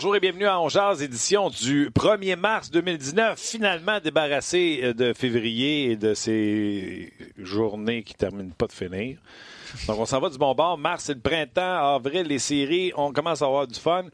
[0.00, 3.36] Bonjour et bienvenue à Ongeaz, édition du 1er mars 2019.
[3.36, 9.18] Finalement débarrassé euh, de février et de ces journées qui terminent pas de finir.
[9.88, 10.78] Donc, on s'en va du bon bord.
[10.78, 11.96] Mars, c'est le printemps.
[11.96, 12.92] Avril, les séries.
[12.96, 14.04] On commence à avoir du fun.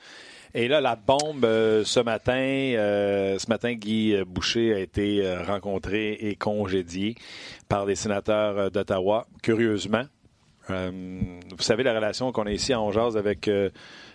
[0.55, 6.15] Et là, la bombe euh, ce matin, euh, ce matin, Guy Boucher a été rencontré
[6.15, 7.15] et congédié
[7.69, 9.27] par les sénateurs d'Ottawa.
[9.43, 10.05] Curieusement,
[10.67, 13.51] vous savez la relation qu'on a ici à Ongeaz avec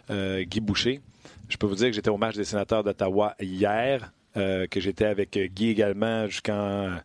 [0.09, 1.01] Guy Boucher.
[1.49, 5.05] Je peux vous dire que j'étais au match des sénateurs d'Ottawa hier, euh, que j'étais
[5.05, 6.99] avec Guy également jusqu'en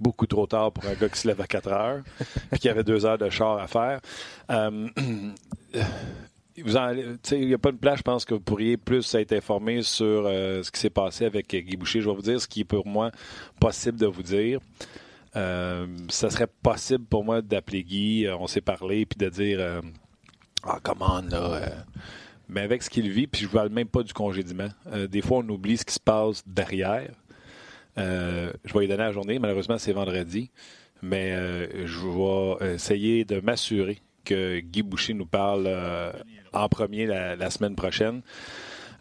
[0.00, 2.02] beaucoup trop tard pour un gars qui se lève à 4 heures,
[2.60, 4.00] qui avait deux heures de char à faire.
[4.50, 4.88] Euh,
[6.56, 10.24] il n'y a pas de place, je pense que vous pourriez plus être informé sur
[10.26, 12.00] euh, ce qui s'est passé avec Guy Boucher.
[12.00, 13.10] Je vais vous dire ce qui est pour moi
[13.60, 14.58] possible de vous dire.
[15.34, 19.82] ça serait possible pour moi d'appeler Guy, on s'est parlé, puis de dire
[20.64, 21.60] Ah, comment là
[22.48, 24.68] mais avec ce qu'il vit, puis je ne parle même pas du congédiement.
[24.92, 27.10] Euh, des fois, on oublie ce qui se passe derrière.
[27.98, 29.38] Euh, je vais lui donner la journée.
[29.38, 30.50] Malheureusement, c'est vendredi.
[31.02, 35.68] Mais euh, je vais essayer de m'assurer que Guy Boucher nous parle
[36.52, 38.22] en premier la, semaine prochaine.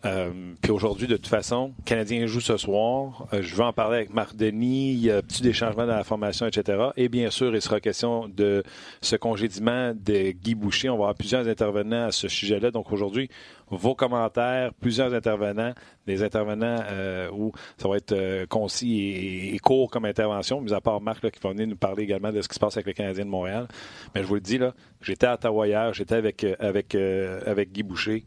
[0.03, 3.27] Euh, puis aujourd'hui, de toute façon, Canadien joue ce soir.
[3.33, 4.93] Euh, je vais en parler avec Marc Denis.
[4.93, 6.89] Il y a petit des changements dans la formation, etc.
[6.97, 8.63] Et bien sûr, il sera question de
[9.01, 10.89] ce congédiement de Guy Boucher.
[10.89, 12.71] On va avoir plusieurs intervenants à ce sujet-là.
[12.71, 13.29] Donc aujourd'hui,
[13.69, 15.73] vos commentaires, plusieurs intervenants,
[16.07, 20.99] des intervenants euh, où ça va être concis et, court comme intervention, mis à part
[20.99, 23.25] Marc qui va venir nous parler également de ce qui se passe avec le Canadien
[23.25, 23.67] de Montréal.
[24.15, 28.25] Mais je vous le dis, là, j'étais à Ottawa j'étais avec, avec, avec Guy Boucher.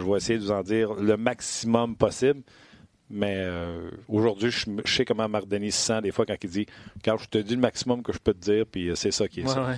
[0.00, 2.42] Je vais essayer de vous en dire le maximum possible.
[3.10, 6.66] Mais euh, aujourd'hui, je, sais comment Marc Denis se sent des fois quand il dit
[7.02, 9.26] Car je te dis le maximum que je peux te dire, puis euh, c'est ça
[9.26, 9.74] qui est ça.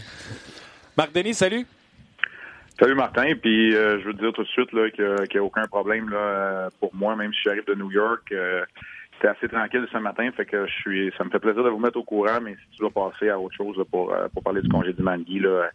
[0.98, 1.64] Marc Denis, salut.
[2.78, 5.66] Salut Martin, puis euh, je veux te dire tout de suite qu'il n'y a, aucun
[5.66, 8.34] problème là, pour moi, même si j'arrive de New York.
[9.14, 11.78] C'était assez tranquille ce matin, fait que je suis ça me fait plaisir de vous
[11.78, 14.68] mettre au courant, mais si tu dois passer à autre chose pour, pour parler du
[14.68, 15.70] congé du Guy, là,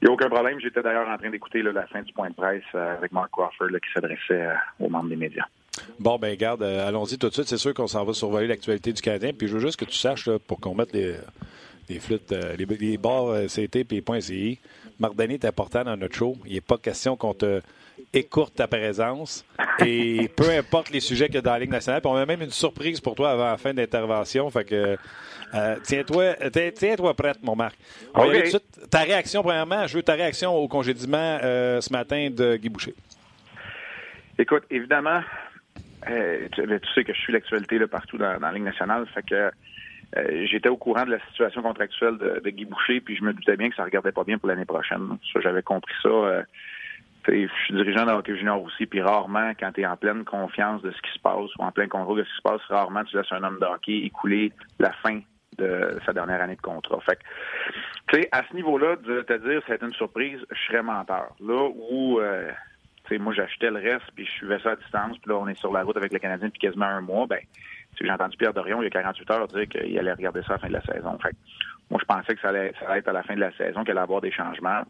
[0.00, 0.60] il n'y a aucun problème.
[0.60, 3.68] J'étais d'ailleurs en train d'écouter la fin du point de presse euh, avec Mark Crawford
[3.68, 5.46] qui s'adressait euh, aux membres des médias.
[5.98, 7.48] Bon, ben garde, euh, allons-y tout de suite.
[7.48, 9.32] C'est sûr qu'on s'en va survoler l'actualité du Canadien.
[9.32, 12.98] Puis je veux juste que tu saches, pour qu'on mette les, flûtes, les, les
[13.48, 14.58] CT et les points CI,
[14.98, 16.36] Marc Denis est important dans notre show.
[16.46, 17.60] Il n'est pas question qu'on te
[18.12, 19.44] écourte ta présence.
[19.84, 22.00] Et peu importe les sujets qu'il y a dans la Ligue nationale.
[22.00, 24.48] Puis on a même une surprise pour toi avant la fin d'intervention.
[24.50, 24.96] Fait que
[25.54, 27.76] euh, tiens-toi tiens -toi prête, mon Marc.
[28.90, 32.94] Ta réaction, premièrement, je veux ta réaction au congédiement euh, ce matin de Guy Boucher.
[34.38, 35.22] Écoute, évidemment,
[36.10, 36.62] euh, tu,
[36.94, 39.06] sais que je suis l'actualité partout dans, la Ligue nationale.
[39.14, 39.50] Fait que
[40.46, 43.70] j'étais au courant de la situation contractuelle de, Guy Boucher, puis je me doutais bien
[43.70, 45.18] que ça ne regardait pas bien pour l'année prochaine.
[45.42, 46.44] J'avais compris ça.
[47.26, 50.90] Je suis dirigeant de junior aussi, puis rarement, quand tu es en pleine confiance de
[50.90, 53.16] ce qui se passe ou en plein contrôle de ce qui se passe, rarement tu
[53.16, 55.20] laisses un homme de hockey écouler la fin
[55.58, 57.00] de sa dernière année de contrat.
[57.00, 57.18] Fait
[58.08, 61.34] tu sais, à ce niveau-là, de te dire c'est une surprise, je serais menteur.
[61.40, 62.50] Là où, euh,
[63.04, 65.48] tu sais, moi, j'achetais le reste, puis je suivais ça à distance, puis là, on
[65.48, 67.40] est sur la route avec le Canadien depuis quasiment un mois, ben,
[67.98, 70.56] j'ai entendu Pierre Dorion, il y a 48 heures, dire qu'il allait regarder ça à
[70.56, 71.18] la fin de la saison.
[71.18, 71.34] Fait
[71.90, 73.82] moi, je pensais que ça allait, ça allait être à la fin de la saison,
[73.82, 74.82] qu'il allait avoir des changements.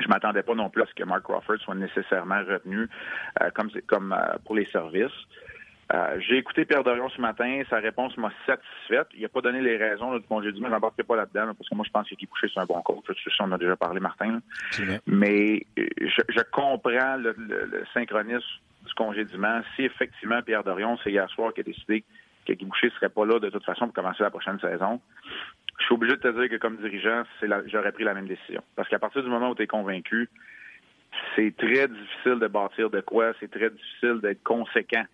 [0.00, 2.88] Je m'attendais pas non plus à ce que Mark Crawford soit nécessairement retenu
[3.40, 5.12] euh, comme, comme euh, pour les services.
[5.92, 7.62] Euh, j'ai écouté Pierre Dorion ce matin.
[7.68, 9.08] Sa réponse m'a satisfaite.
[9.14, 11.74] Il n'a pas donné les raisons du congé du Je n'embarquerai pas là-dedans parce que
[11.74, 13.04] moi, je pense qu'il couché sur un bon coach.
[13.08, 14.40] Je sais on a déjà parlé, Martin.
[15.06, 17.34] Mais euh, je, comprends le,
[17.92, 18.46] synchronisme
[18.86, 19.60] du congédiement.
[19.76, 22.04] Si effectivement Pierre Dorion, c'est hier soir qui a décidé
[22.46, 25.00] que Guy Boucher ne serait pas là de toute façon pour commencer la prochaine saison,
[25.78, 27.24] je suis obligé de te dire que comme dirigeant,
[27.66, 28.62] j'aurais pris la même décision.
[28.76, 30.28] Parce qu'à partir du moment où tu es convaincu,
[31.36, 35.04] c'est très difficile de bâtir de quoi, c'est très difficile d'être conséquent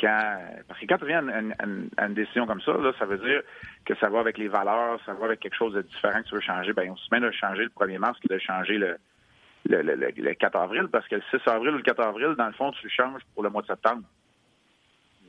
[0.00, 3.42] parce que quand tu viens à une, décision comme ça, ça veut dire
[3.84, 6.34] que ça va avec les valeurs, ça va avec quelque chose de différent que tu
[6.34, 6.72] veux changer.
[6.72, 10.88] Ben, on se met de changer le 1er mars que de changer le, 4 avril,
[10.90, 13.42] parce que le 6 avril ou le 4 avril, dans le fond, tu changes pour
[13.42, 14.02] le mois de septembre.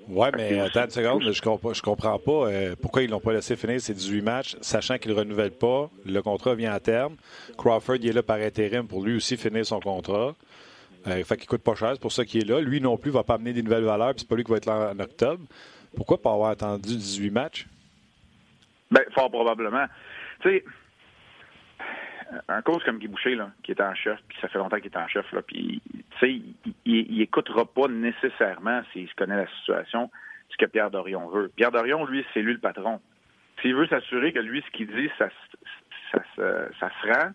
[0.08, 3.34] Oui, mais attends une seconde, je comprends, je comprends pas euh, pourquoi ils l'ont pas
[3.34, 5.90] laissé finir ces 18 matchs, sachant qu'ils ne renouvellent pas.
[6.06, 7.16] Le contrat vient à terme.
[7.58, 10.36] Crawford il est là par intérim pour lui aussi finir son contrat.
[11.08, 12.60] Euh, fait qu'il coûte pas cher, c'est pour ça qu'il est là.
[12.62, 14.58] Lui non plus va pas amener des nouvelles valeurs, puis c'est pas lui qui va
[14.58, 15.44] être là en octobre.
[15.96, 17.68] Pourquoi pas avoir attendu 18 matchs?
[18.90, 19.86] Bien, fort probablement.
[20.42, 20.64] Tu sais,
[22.48, 24.92] un coach comme Guy Boucher, là, qui est en chef, puis ça fait longtemps qu'il
[24.92, 26.42] est en chef, là, puis, tu sais,
[26.86, 30.10] il, écoutera pas nécessairement, s'il se connaît la situation,
[30.50, 31.52] ce que Pierre Dorion veut.
[31.56, 33.02] Pierre Dorion, lui, c'est lui le patron.
[33.62, 35.30] S'il veut s'assurer que lui, ce qu'il dit, ça,
[36.12, 37.32] ça, ça, ça se rend,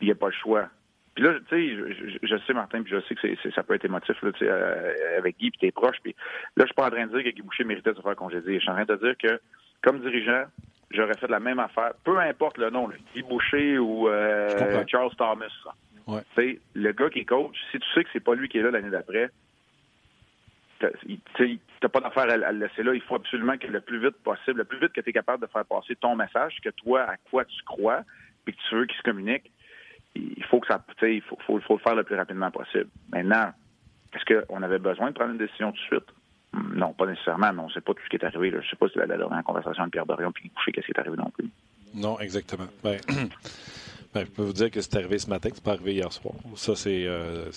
[0.00, 0.68] il n'y a pas le choix
[1.14, 4.16] Puis là, tu sais, je, sais, Martin, puis je sais que ça peut être émotif
[4.22, 5.96] là, euh, avec Guy, puis t'es proche.
[6.02, 6.14] Puis
[6.56, 8.16] là, je suis pas en train de dire que Guy Boucher méritait de se faire
[8.16, 8.54] congédier.
[8.54, 9.40] Je suis en train de dire que,
[9.82, 10.44] comme dirigeant,
[10.90, 11.92] j'aurais fait la même affaire.
[12.04, 15.46] Peu importe le nom, Guy Boucher ou euh, Charles Thomas.
[16.06, 16.58] Ouais.
[16.74, 18.70] Le gars qui est coach, si tu sais que c'est pas lui qui est là
[18.70, 19.30] l'année d'après,
[21.36, 22.94] tu n'as pas d'affaire à, le laisser là.
[22.94, 25.42] Il faut absolument que le plus vite possible, le plus vite que tu es capable
[25.42, 28.02] de faire passer ton message, que toi, à quoi tu crois,
[28.46, 29.50] et que tu veux qu'il se communique,
[30.16, 32.88] il faut que ça, il faut, faut, le faire le plus rapidement possible.
[33.12, 33.52] Maintenant,
[34.12, 36.14] est-ce qu'on avait besoin de prendre une décision tout de suite?
[36.52, 38.50] Non, pas nécessairement, mais on ne sait pas tout ce qui est arrivé.
[38.50, 40.86] Je ne sais pas si la, la dernière conversation avec Pierre Dorion puis couché qu'est-ce
[40.86, 41.48] qui est arrivé non plus.
[41.94, 42.66] Non, exactement.
[42.82, 42.98] Ben,
[44.14, 46.34] ben, je peux vous dire que c'est arrivé ce matin, c'est pas arrivé hier soir.
[46.56, 47.50] Ça, c'est euh,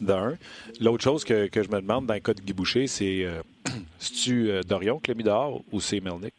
[0.00, 0.36] d'un.
[0.80, 3.42] L'autre chose que, que, je me demande dans le cas de Guy Boucher, c'est euh,
[4.24, 6.34] tu euh, Dorion qui l'a mis dehors ou c'est Melnick?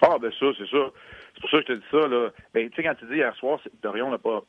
[0.00, 0.90] Ah, ben ça, c'est ça.
[1.34, 2.08] C'est pour ça que je te dis ça.
[2.08, 2.30] Là.
[2.54, 4.42] Ben, tu sais, quand tu dis hier soir, Dorion n'a pas.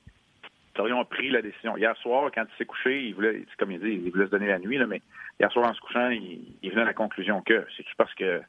[0.75, 1.77] Dorion a pris la décision.
[1.77, 4.47] Hier soir, quand il s'est couché, il voulait, comme il dit, il voulait se donner
[4.47, 5.01] la nuit, là, mais
[5.39, 8.41] hier soir, en se couchant, il, il venait à la conclusion que c'est parce que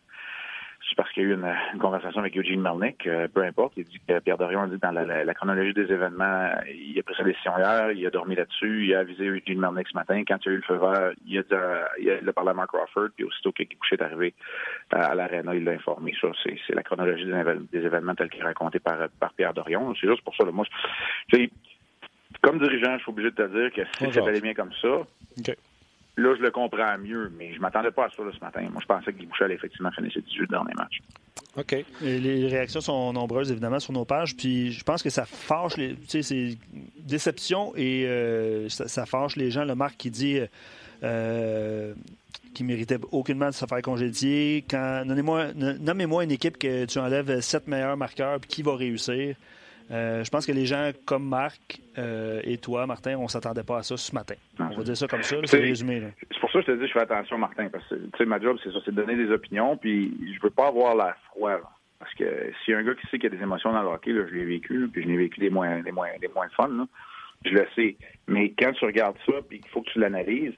[0.89, 3.75] c'est parce qu'il y a eu une, conversation avec Eugene Melnick, euh, peu importe.
[3.77, 7.15] Il dit que Pierre Dorion a dit dans la, chronologie des événements, il a pris
[7.15, 10.23] sa décision hier, il a dormi là-dessus, il a avisé Eugene Melnick ce matin.
[10.27, 11.49] Quand il a eu le feu vert, il a, dit,
[12.23, 14.35] il a, parlé à Mark Crawford, puis aussitôt que est arrivé
[14.95, 16.15] euh, à l'aréna, il l'a informé.
[16.21, 19.95] Ça, c'est la chronologie des, événements tels qu'il est raconté par, par Pierre Dorion.
[20.01, 20.45] C'est juste pour ça.
[20.45, 20.65] Là, moi,
[22.43, 25.07] comme dirigeant, je suis obligé de te dire que si ça allait bien comme ça,
[26.17, 28.61] Là, je le comprends mieux, mais je m'attendais pas à ça ce matin.
[28.71, 31.01] Moi, je pensais que Guy Boucher allait effectivement finir ses 18 derniers matchs.
[31.57, 31.85] OK.
[32.03, 34.37] les réactions sont nombreuses, évidemment, sur nos pages.
[34.37, 35.95] Puis je pense que ça fâche les.
[35.95, 36.59] Tu sais, c'est
[36.99, 39.65] déception et euh, ça, fâche les gens.
[39.65, 40.41] Le Marc qui dit.
[41.03, 41.95] Euh,
[42.53, 44.65] qui méritait aucunement de se faire congédier.
[44.69, 49.37] Quand, nommez-moi une équipe que tu enlèves sept meilleurs marqueurs, puis qui va réussir?
[49.91, 53.79] Euh, je pense que les gens comme Marc euh, et toi, Martin, on s'attendait pas
[53.79, 54.37] à ça ce matin.
[54.59, 56.03] On va dire ça comme ça, c'est résumé.
[56.31, 58.25] C'est pour ça que je te dis, je fais attention, Martin, parce que tu sais,
[58.25, 61.17] ma job, c'est ça, c'est de donner des opinions, puis je veux pas avoir la
[61.31, 61.59] froid.
[61.99, 63.83] parce que s'il y a un gars qui sait qu'il y a des émotions dans
[63.83, 66.29] le hockey, là, je l'ai vécu, puis je l'ai vécu des moins, des moins, des
[66.29, 66.87] moins fun, là,
[67.45, 67.97] je le sais.
[68.29, 70.55] Mais quand tu regardes ça, puis qu'il faut que tu l'analyses,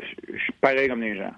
[0.00, 1.32] je, suis pareil comme les gens.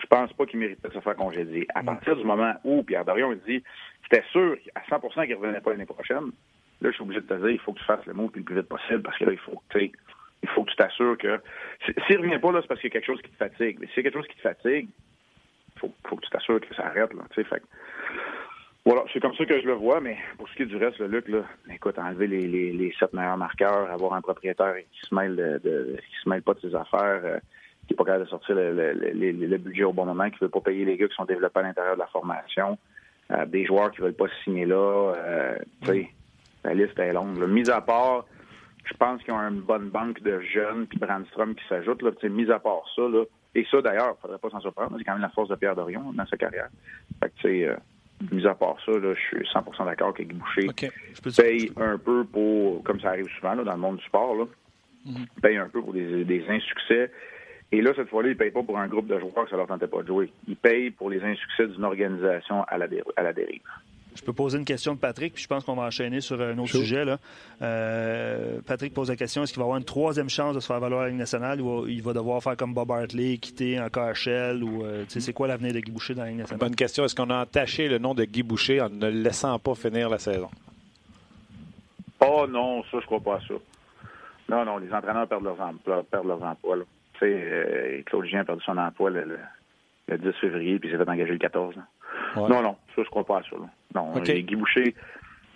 [0.00, 1.66] Je pense pas qu'il méritait de se faire congédier.
[1.74, 3.62] À partir du moment où Pierre Dorion dit
[4.02, 6.30] c'était sûr à 100% qu'il revenait pas l'année prochaine,
[6.80, 8.42] Là, je suis obligé de te dire, il faut que tu fasses le mot le
[8.42, 9.92] plus vite possible parce que là, il faut que tu
[10.42, 11.40] il faut que tu t'assures que.
[12.06, 13.78] S'il ne revient pas, là, c'est parce qu'il y a quelque chose qui te fatigue.
[13.80, 16.60] Mais s'il y a quelque chose qui te fatigue, il faut, faut, que tu t'assures
[16.60, 17.12] que ça arrête.
[17.12, 17.62] Là, fait.
[18.86, 20.98] Voilà, c'est comme ça que je le vois, mais pour ce qui est du reste,
[20.98, 25.00] le Luc, là, écoute, enlever les, les, les sept meilleurs marqueurs, avoir un propriétaire qui
[25.06, 27.38] se mêle de, qui se mêle pas de ses affaires, euh,
[27.86, 30.48] qui n'est pas capable de sortir le, le, le, budget au bon moment, qui veut
[30.48, 32.78] pas payer les gars qui sont développés à l'intérieur de la formation,
[33.32, 36.10] euh, des joueurs qui veulent pas signer là, euh, tu sais
[36.64, 37.38] la liste est longue.
[37.48, 38.24] Mis à part,
[38.84, 42.02] je pense qu'ils ont une bonne banque de jeunes, puis Brandstrom qui s'ajoute.
[42.24, 43.24] Mis à part ça, là,
[43.54, 45.56] et ça d'ailleurs, il ne faudrait pas s'en surprendre, c'est quand même la force de
[45.56, 46.68] Pierre Dorion dans sa carrière.
[47.22, 47.76] Fait que, euh,
[48.30, 50.68] mis à part ça, là, je suis 100% d'accord que Guy Boucher
[51.36, 54.44] paye un peu pour, comme ça arrive souvent là, dans le monde du sport, là,
[55.04, 55.26] mhm.
[55.42, 57.10] paye un peu pour des, des insuccès.
[57.72, 59.56] Et là, cette fois-là, il ne paye pas pour un groupe de joueurs que ça
[59.56, 60.32] leur tentait pas de jouer.
[60.48, 62.86] Il paye pour les insuccès d'une organisation à la,
[63.16, 63.62] à la dérive.
[64.14, 66.56] Je peux poser une question de Patrick, puis je pense qu'on va enchaîner sur un
[66.58, 67.04] autre sujet.
[67.04, 67.18] Là.
[67.62, 70.80] Euh, Patrick pose la question est-ce qu'il va avoir une troisième chance de se faire
[70.80, 73.88] valoir à la Ligue nationale ou il va devoir faire comme Bob Hartley, quitter en
[73.88, 76.60] KHL ou euh, c'est quoi l'avenir de Guy Boucher dans la Ligue nationale?
[76.60, 77.04] Bonne question.
[77.04, 80.08] Est-ce qu'on a entaché le nom de Guy Boucher en ne le laissant pas finir
[80.08, 80.50] la saison?
[82.20, 83.54] Oh non, ça, je crois pas à ça.
[84.50, 86.02] Non, non, les entraîneurs perdent leurs emplois.
[86.10, 86.76] Perdent leurs emplois
[87.14, 89.38] Tu sais, euh, Claude Gien a perdu son emploi le,
[90.10, 91.76] 10 février, puis il s'est fait engager le 14.
[92.36, 93.56] Non, non, ça, je crois pas à ça.
[93.94, 94.94] Non, Guy Boucher,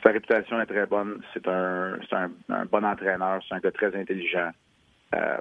[0.02, 1.20] sa réputation est très bonne.
[1.32, 1.98] C'est un,
[2.48, 3.40] un, bon entraîneur.
[3.48, 4.50] C'est un gars très intelligent.
[5.14, 5.38] Euh,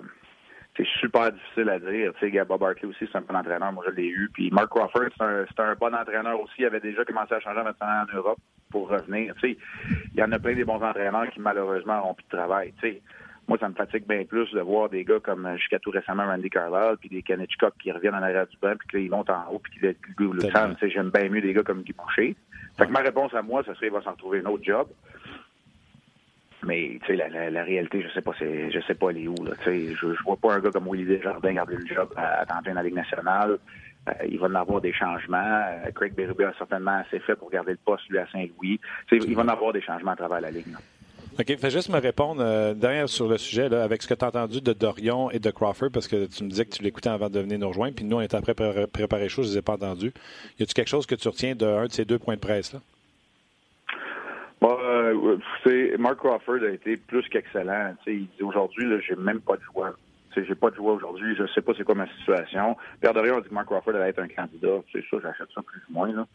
[0.78, 2.14] c'est super difficile à dire.
[2.20, 3.72] Tu sais, Bob Barkley aussi, c'est un bon entraîneur.
[3.74, 4.30] Moi, je l'ai eu.
[4.34, 6.54] Puis Mark Crawford, c'est un, un, bon entraîneur aussi.
[6.60, 8.40] Il avait déjà commencé à changer maintenant en Europe
[8.72, 9.36] pour revenir.
[9.36, 9.58] Tu sais,
[10.14, 12.74] il y en a plein des bons entraîneurs qui, malheureusement, n'ont plus de travail.
[12.82, 13.02] Tu sais,
[13.48, 16.26] moi, ça me fatigue bien plus de voir des gars comme euh, jusqu'à tout récemment
[16.26, 17.50] Randy Carlisle, puis des Kenneth
[17.82, 20.90] qui reviennent en arrière du banc, puis qu'ils montent en haut, puis qu'ils le sais,
[20.90, 22.36] J'aime bien mieux des gars comme Guy Boucher.
[22.78, 24.88] Fait que ma réponse à moi, ce serait qu'il va s'en retrouver un autre job.
[26.66, 29.28] Mais tu sais, la, la, réalité, je sais pas, c'est, je sais pas elle est
[29.28, 29.36] où.
[29.44, 32.46] Là, je, je vois pas un gars comme Willy Desjardins garder le job à, à
[32.46, 33.60] plein dans la Ligue nationale.
[34.08, 35.38] Euh, il va en avoir des changements.
[35.38, 38.80] Euh, Craig Berube a certainement assez fait pour garder le poste lui à Saint-Louis.
[39.12, 40.68] Il va en avoir des changements à travers la Ligue.
[41.40, 41.58] OK.
[41.58, 44.28] Fais juste me répondre euh, derrière sur le sujet, là, avec ce que tu as
[44.28, 47.30] entendu de Dorion et de Crawford, parce que tu me disais que tu l'écoutais avant
[47.30, 49.62] de venir nous rejoindre, puis nous, on était après préparer chose, je ne les ai
[49.64, 50.14] pas entendus.
[50.60, 52.80] Y a-tu quelque chose que tu retiens d'un de, ces deux points de presse-là?
[54.62, 57.96] Bon, euh, Euh, Mark Crawford a été plus qu'excellent.
[58.08, 59.96] Il dit aujourd'hui, j'ai même pas de joie.
[60.36, 62.76] J'ai pas de joie aujourd'hui, je sais pas c'est quoi ma situation.
[63.00, 64.82] Pierre Dorion a dit que Mark Crawford allait être un candidat.
[64.92, 66.12] C'est ça, j'achète ça plus ou moins.
[66.12, 66.28] Là.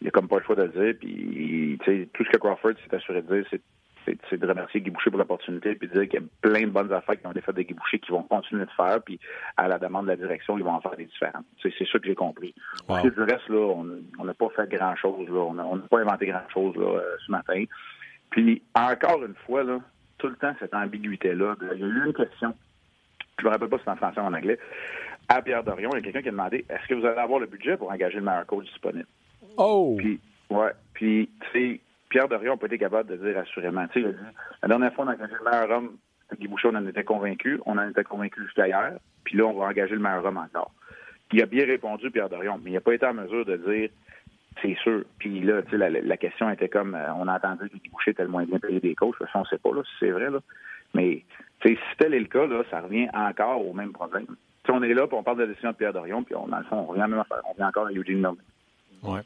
[0.00, 0.94] Il a comme pas le choix de le dire.
[1.00, 1.78] Puis,
[2.12, 3.60] tout ce que Crawford s'est assuré de dire, c'est
[4.04, 6.70] c'est de remercier Guy Boucher pour l'opportunité puis de dire qu'il y a plein de
[6.70, 9.20] bonnes affaires qui ont été faites de Guy Boucher qui vont continuer de faire puis
[9.56, 11.44] à la demande de la direction ils vont en faire des différentes.
[11.62, 12.54] C'est ça que j'ai compris.
[12.88, 13.02] Wow.
[13.02, 13.74] du reste là
[14.18, 15.40] on n'a pas fait grand chose là.
[15.40, 17.64] On n'a pas inventé grand chose là euh, ce matin.
[18.30, 19.78] Puis encore une fois là
[20.18, 22.54] tout le temps cette ambiguïté là il y a eu une question.
[23.38, 24.58] Je me rappelle pas si c'est en français ou en anglais.
[25.28, 27.38] À Pierre Dorion il y a quelqu'un qui a demandé est-ce que vous allez avoir
[27.38, 29.06] le budget pour engager le meilleur coach disponible?
[29.56, 29.96] Oh!
[29.98, 33.86] Puis ouais puis tu sais Pierre Dorion n'a pas été capable de dire assurément.
[33.88, 34.14] Tu sais,
[34.62, 35.96] la dernière fois, on a engagé le meilleur homme,
[36.38, 37.60] Guy Boucher, on en était convaincu.
[37.66, 38.92] On en était convaincu jusqu'à hier.
[39.24, 40.72] Puis là, on va engager le meilleur homme encore.
[41.32, 43.90] Il a bien répondu, Pierre Dorion, mais il n'a pas été en mesure de dire
[44.60, 45.04] c'est sûr.
[45.18, 48.10] Puis là, tu sais, la, question était comme euh, on a entendu que Guy Boucher
[48.10, 49.16] était le bien payé des coachs.
[49.34, 50.30] on ne sait pas là, si c'est vrai.
[50.30, 50.40] Là.
[50.94, 51.24] Mais
[51.64, 54.26] si tel est le cas, là, ça revient encore au même problème.
[54.66, 56.48] sais, on est là, puis on parle de la décision de Pierre Dorion, puis on,
[56.48, 57.24] dans le fond, on revient à la même.
[57.30, 58.36] On revient encore à Eugene Melvin.
[59.02, 59.20] Ouais.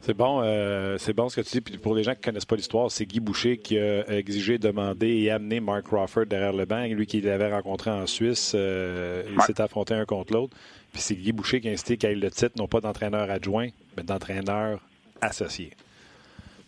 [0.00, 1.60] C'est bon, euh, c'est bon ce que tu dis.
[1.60, 4.58] Puis pour les gens qui ne connaissent pas l'histoire, c'est Guy Boucher qui a exigé,
[4.58, 6.84] demandé et amené Mark Crawford derrière le banc.
[6.86, 10.56] Lui qui l'avait rencontré en Suisse, euh, il s'est affronté un contre l'autre.
[10.92, 13.68] Puis c'est Guy Boucher qui a incité qu'il ait le titre, non pas d'entraîneur adjoint,
[13.96, 14.80] mais d'entraîneur
[15.20, 15.70] associé.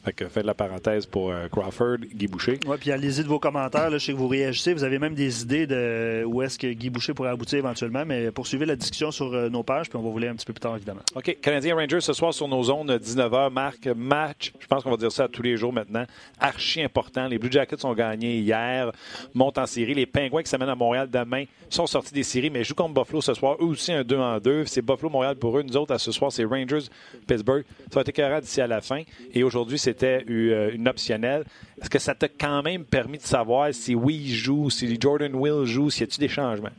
[0.05, 2.59] Fait que faites la parenthèse pour euh, Crawford, Guy Boucher.
[2.67, 3.91] Oui, puis allez-y de vos commentaires.
[3.91, 4.73] Là, je sais que vous réagissez.
[4.73, 8.05] Vous avez même des idées de où est-ce que Guy Boucher pourrait aboutir éventuellement.
[8.07, 10.47] Mais poursuivez la discussion sur euh, nos pages, puis on va vous lire un petit
[10.47, 11.03] peu plus tard, évidemment.
[11.15, 11.37] OK.
[11.43, 13.51] Canadien Rangers ce soir sur nos zones, 19h.
[13.53, 14.53] Marc, match.
[14.59, 16.07] Je pense qu'on va dire ça tous les jours maintenant.
[16.39, 17.27] Archi important.
[17.27, 18.93] Les Blue Jackets ont gagné hier,
[19.35, 19.93] montent en série.
[19.93, 23.21] Les Pingouins qui s'amènent à Montréal demain sont sortis des séries, mais jouent contre Buffalo
[23.21, 23.57] ce soir.
[23.61, 24.65] Eux aussi, un 2 en 2.
[24.65, 25.63] C'est Buffalo-Montréal pour eux.
[25.63, 27.65] Nous autres, à ce soir, c'est Rangers-Pittsburgh.
[27.91, 29.03] Ça va être écœurant d'ici à la fin.
[29.33, 31.45] Et aujourd'hui, c'était euh, une optionnelle.
[31.81, 35.65] Est-ce que ça t'a quand même permis de savoir si oui joue, si Jordan Will
[35.65, 36.71] joue, s'il y a t des changements?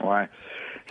[0.00, 0.22] Oui.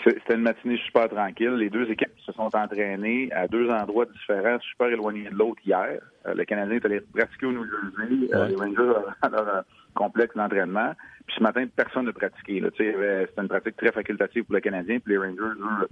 [0.03, 1.55] C'était une matinée super tranquille.
[1.55, 5.99] Les deux équipes se sont entraînées à deux endroits différents, super éloignés de l'autre hier.
[6.27, 8.29] Euh, le Canadien est allé pratiquer au New Jersey.
[8.33, 9.63] Euh, les Rangers ont leur
[9.95, 10.93] complexe d'entraînement.
[11.25, 12.61] Puis ce matin, personne n'a pratiqué.
[12.77, 14.99] C'était une pratique très facultative pour le Canadien.
[14.99, 15.87] Puis les Rangers, eux,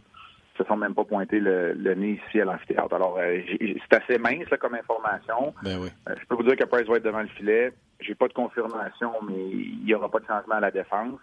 [0.57, 2.93] se sont même pas pointés le, nez ici à l'amphithéâtre.
[2.93, 5.53] Alors, euh, c'est assez mince comme information.
[5.63, 5.89] Ben oui.
[6.09, 7.73] Euh, je peux vous dire que Price va être devant le filet.
[7.99, 11.19] J'ai pas de confirmation, mais il n'y aura pas de changement à la défense.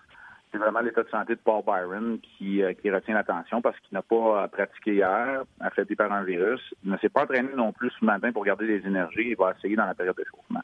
[0.51, 3.95] C'est vraiment l'état de santé de Paul Byron qui, euh, qui retient l'attention parce qu'il
[3.95, 6.61] n'a pas pratiqué hier, affecté par un virus.
[6.85, 9.31] Il ne s'est pas entraîné non plus ce matin pour garder les énergies.
[9.31, 10.61] Il va essayer dans la période d'échauffement.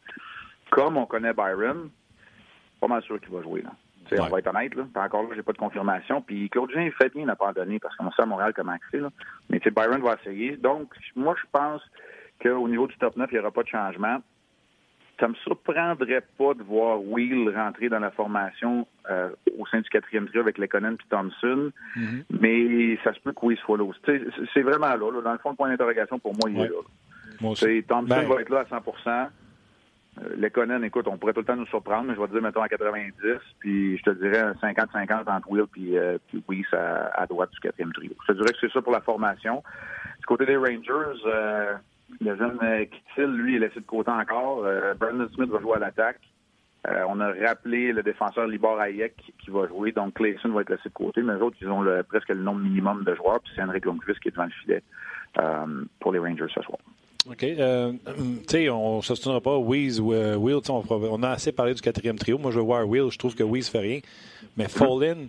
[0.71, 1.89] Comme on connaît Byron,
[2.81, 3.63] pas mal sûr qu'il va jouer.
[3.63, 3.71] Là.
[4.13, 4.85] On va être honnête, là.
[4.97, 6.23] encore là, j'ai pas de confirmation.
[6.23, 8.99] Puis Claude Jean fait bien donné parce qu'on sait à Montréal comment c'est.
[8.99, 9.11] Là.
[9.51, 10.57] Mais Byron va essayer.
[10.57, 11.83] Donc, moi, je pense
[12.43, 14.19] qu'au niveau du top 9, il n'y aura pas de changement.
[15.21, 19.89] Ça me surprendrait pas de voir Will rentrer dans la formation euh, au sein du
[19.89, 21.73] quatrième trio avec Lekonen et Thompson.
[21.97, 22.23] Mm-hmm.
[22.41, 23.85] Mais ça se peut que Will soit là
[24.55, 27.83] C'est vraiment là, Dans le fond, le point d'interrogation, pour moi, il est là.
[27.89, 28.81] Thompson ben va être là à 100
[30.23, 32.33] euh, les Conan, écoute, on pourrait tout le temps nous surprendre, mais je vais te
[32.33, 33.13] dire, mettons, à 90,
[33.59, 37.93] puis je te dirais un 50-50 entre Will puis, euh, puis à, droite du quatrième
[37.93, 38.13] trio.
[38.27, 39.63] Je te dirais que c'est ça pour la formation.
[40.19, 41.75] Du côté des Rangers, euh,
[42.21, 44.65] le jeune euh, Kittil, lui, est laissé de côté encore.
[44.99, 46.21] Brandon Smith va jouer à l'attaque.
[46.87, 50.89] on a rappelé le défenseur Libor Hayek qui va jouer, donc Clayson va être laissé
[50.89, 53.63] de côté, mais les autres, ils ont presque le nombre minimum de joueurs, puis c'est
[53.63, 54.83] Henrik Lundqvist qui est devant le filet
[56.01, 56.79] pour les Rangers ce soir.
[57.31, 57.43] OK.
[57.43, 59.59] Euh, tu sais, on ne s'obstinera pas.
[59.59, 62.39] Weeze ou euh, Will, on, on, a assez parlé du quatrième trio.
[62.39, 63.11] Moi, je veux voir Will.
[63.11, 64.01] Je trouve que Weeze fait rien.
[64.57, 65.29] Mais Fallin,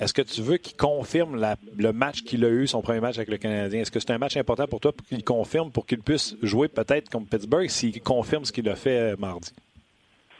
[0.00, 1.40] est-ce que tu veux qu'il confirme
[1.78, 3.80] le match qu'il a eu, son premier match avec le Canadien?
[3.80, 6.68] Est-ce que c'est un match important pour toi pour qu'il confirme, pour qu'il puisse jouer
[6.68, 9.52] peut-être contre Pittsburgh s'il confirme ce qu'il a fait euh, mardi?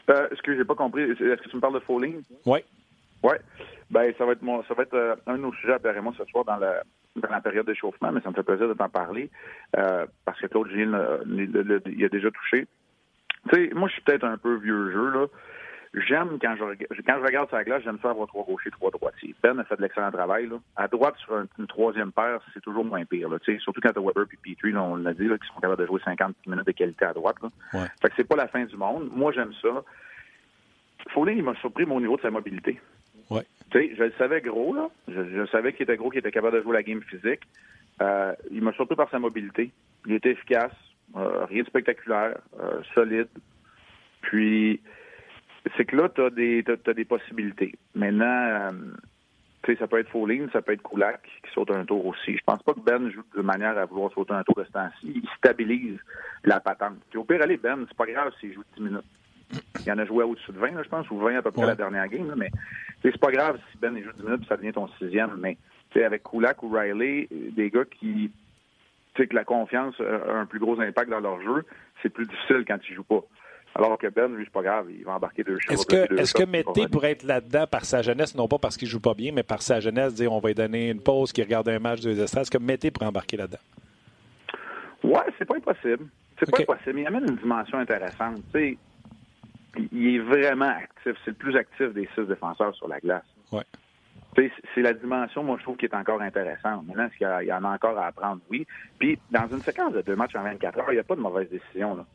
[0.09, 1.03] Euh, est-ce que j'ai pas compris?
[1.03, 2.13] Est-ce que tu me parles de Fallin?
[2.45, 2.59] Oui.
[3.23, 3.35] Oui.
[3.89, 6.45] Ben, ça va être mon, ça va être un de nos sujets apparemment ce soir
[6.45, 6.83] dans la,
[7.17, 9.29] dans la période d'échauffement, mais ça me fait plaisir de t'en parler
[9.77, 10.97] euh, parce que Claude Gilles
[11.27, 12.67] il a déjà touché.
[13.49, 15.27] Tu sais, moi, je suis peut-être un peu vieux jeu, là.
[15.93, 19.33] J'aime quand je, quand je regarde sa glace, j'aime ça avoir trois gauchers, trois droitiers.
[19.41, 20.47] Ben a fait de l'excellent travail.
[20.47, 20.57] Là.
[20.75, 23.29] À droite, sur une troisième paire, c'est toujours moins pire.
[23.29, 23.37] Là.
[23.59, 26.01] Surtout quand t'as Weber et Petrie, là, on l'a dit, qui sont capables de jouer
[26.03, 27.37] 50 minutes de qualité à droite.
[27.41, 27.49] Là.
[27.73, 27.87] Ouais.
[28.01, 29.09] Fait que c'est pas la fin du monde.
[29.11, 29.83] Moi, j'aime ça.
[31.13, 32.79] Foley, il m'a surpris mon niveau de sa mobilité.
[33.29, 33.43] Ouais.
[33.71, 34.89] Tu sais, je le savais gros, là.
[35.07, 37.41] Je, savais qu'il était gros, qu'il était capable de jouer la game physique.
[38.01, 39.71] Euh, il m'a surpris par sa mobilité.
[40.05, 40.71] Il était efficace,
[41.15, 43.27] euh, rien de spectaculaire, euh, solide.
[44.21, 44.81] Puis,
[45.75, 47.75] c'est que là, tu as des, des possibilités.
[47.95, 48.71] Maintenant,
[49.75, 52.37] ça peut être Fauline, ça peut être Kulak qui saute un tour aussi.
[52.37, 54.71] Je pense pas que Ben joue de manière à vouloir sauter un tour de ce
[54.71, 55.11] temps-ci.
[55.15, 55.99] Il stabilise
[56.43, 56.97] la patente.
[57.09, 59.05] Puis au pire, allez, Ben, c'est pas grave s'il joue 10 minutes.
[59.85, 61.75] Il en a joué au-dessus de 20, je pense, ou 20 à peu près la
[61.75, 62.33] dernière game.
[62.35, 62.49] mais
[63.01, 65.37] c'est pas grave si Ben joue 10 minutes ça devient ton sixième.
[65.39, 65.57] Mais
[65.95, 68.31] avec Kulak ou Riley, des gars qui,
[69.15, 71.65] tu sais, que la confiance a un plus gros impact dans leur jeu,
[72.01, 73.23] c'est plus difficile quand ils jouent pas.
[73.75, 76.43] Alors que Ben, lui, c'est pas grave, il va embarquer deux Est-ce que, est-ce que
[76.43, 79.43] Mété pourrait être là-dedans par sa jeunesse, non pas parce qu'il joue pas bien, mais
[79.43, 82.11] par sa jeunesse, dire on va lui donner une pause, qu'il regarde un match de
[82.11, 82.43] estrades.
[82.43, 83.59] Est-ce que Mété pourrait embarquer là-dedans?
[85.03, 86.07] Ouais, c'est pas impossible.
[86.39, 86.99] C'est pas impossible.
[86.99, 88.37] Il amène une dimension intéressante.
[88.53, 88.77] Tu
[89.91, 91.13] il est vraiment actif.
[91.23, 93.25] C'est le plus actif des six défenseurs sur la glace.
[93.51, 93.63] Ouais.
[94.75, 96.85] C'est la dimension, moi, je trouve, qui est encore intéressante.
[96.85, 98.39] Maintenant, est-ce qu'il y, en a encore à apprendre?
[98.51, 98.67] Oui.
[98.99, 101.21] Puis, dans une séquence de deux matchs en 24 heures, il n'y a pas de
[101.21, 101.95] mauvaise décision.
[101.95, 102.05] Là.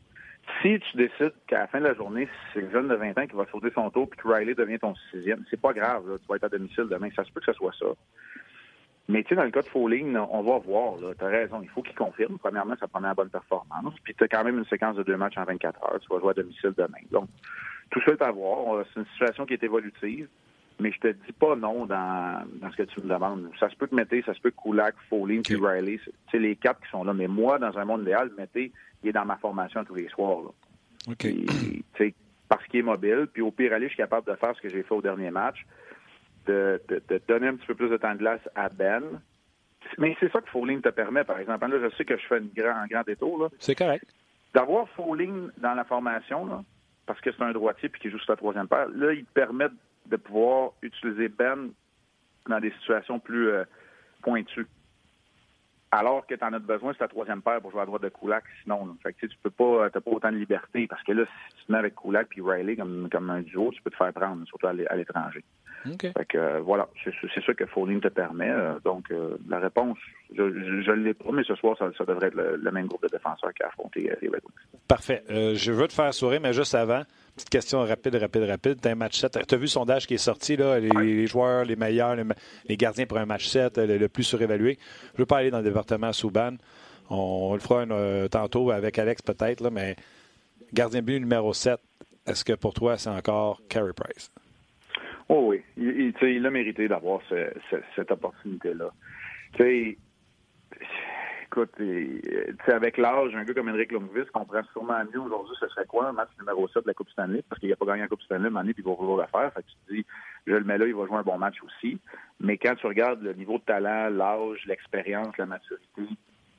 [0.61, 3.27] Si tu décides qu'à la fin de la journée, c'est le jeune de 20 ans
[3.27, 6.03] qui va sauter son tour puis que Riley devient ton sixième, c'est pas grave.
[6.21, 7.09] Tu vas être à domicile demain.
[7.15, 7.85] Ça se peut que ce soit ça.
[9.09, 10.95] Mais tu sais, dans le cas de Fowling, on va voir.
[11.17, 11.59] Tu as raison.
[11.61, 12.37] Il faut qu'il confirme.
[12.37, 13.93] Premièrement, sa première bonne performance.
[14.03, 15.99] Puis tu as quand même une séquence de deux matchs en 24 heures.
[15.99, 17.03] Tu vas jouer à domicile demain.
[17.11, 17.27] Donc,
[17.91, 18.85] tout ça est à voir.
[18.93, 20.27] C'est une situation qui est évolutive.
[20.79, 23.49] Mais je te dis pas non dans, dans ce que tu me demandes.
[23.59, 25.99] Ça se peut que Mété, ça se peut que Kulak, Fowling, puis Riley,
[26.31, 27.13] c'est les quatre qui sont là.
[27.13, 28.71] Mais moi, dans un monde idéal, Mété,
[29.03, 30.39] il est dans ma formation tous les soirs.
[30.41, 31.13] Là.
[32.49, 33.27] parce qu'il est mobile.
[33.31, 35.31] Puis au pire, aller, je suis capable de faire ce que j'ai fait au dernier
[35.31, 35.65] match
[36.45, 36.81] de,
[37.27, 39.03] donner un petit peu plus de temps de glace à Ben.
[39.97, 41.67] Mais c'est ça que Fowling te permet, par exemple.
[41.67, 43.49] Là, je sais que je fais une grand, un grand détour.
[43.59, 44.05] C'est correct.
[44.53, 46.63] D'avoir Fowling dans la formation, là,
[47.05, 49.33] parce que c'est un droitier puis qu'il joue sur la troisième paire, là, il te
[49.33, 49.67] permet
[50.05, 51.71] de pouvoir utiliser Ben
[52.47, 53.63] dans des situations plus euh,
[54.21, 54.67] pointues.
[55.95, 58.09] Alors que tu en as besoin, c'est ta troisième paire pour jouer à droite de
[58.09, 58.97] Kulak, sinon.
[59.03, 61.65] Fait que, tu peux pas, t'as pas autant de liberté parce que là, si tu
[61.65, 64.43] te mets avec Kulak puis Riley comme, comme un duo, tu peux te faire prendre,
[64.47, 65.43] surtout à l'étranger.
[65.99, 68.49] Fait que euh, voilà, c'est ça que Fowling te permet.
[68.49, 69.97] Euh, donc euh, la réponse,
[70.35, 73.53] je ne l'ai pas, mais ce soir, ça, devrait être le, même groupe de défenseurs
[73.53, 74.81] qui a affronté les Red Wings.
[74.87, 75.23] Parfait.
[75.29, 77.03] je veux te faire sourire, mais juste avant,
[77.35, 78.81] petite question rapide, rapide, rapide.
[78.81, 79.47] Tu as un match 7.
[79.47, 83.05] Tu as vu le sondage qui est sorti, là, les, joueurs, les meilleurs, les, gardiens
[83.05, 84.77] pour un match 7, le, plus surévalué.
[84.79, 86.55] Je ne veux pas aller dans le département Souban.
[87.09, 87.85] On, le fera
[88.29, 89.95] tantôt avec Alex peut-être, mais
[90.73, 91.79] gardien but numéro 7,
[92.25, 94.31] est-ce que pour toi, c'est encore Carey Price?
[95.29, 97.21] Oh oui, il, il a mérité d'avoir
[97.95, 98.89] cette opportunité-là.
[101.53, 101.75] Écoute,
[102.65, 106.11] avec l'âge, un gars comme Henrik Lundqvist comprend sûrement mieux aujourd'hui ce serait quoi un
[106.11, 108.49] match numéro 7 de la Coupe Stanley, parce qu'il n'a pas gagné la Coupe Stanley,
[108.57, 109.53] année, puis il va vouloir le faire.
[109.53, 110.05] Fait que tu te dis,
[110.47, 111.99] je le mets là, il va jouer un bon match aussi.
[112.39, 116.07] Mais quand tu regardes le niveau de talent, l'âge, l'expérience, la maturité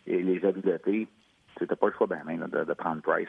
[0.06, 1.08] et les habiletés,
[1.58, 3.26] c'était pas le choix ben de, de, prendre Price.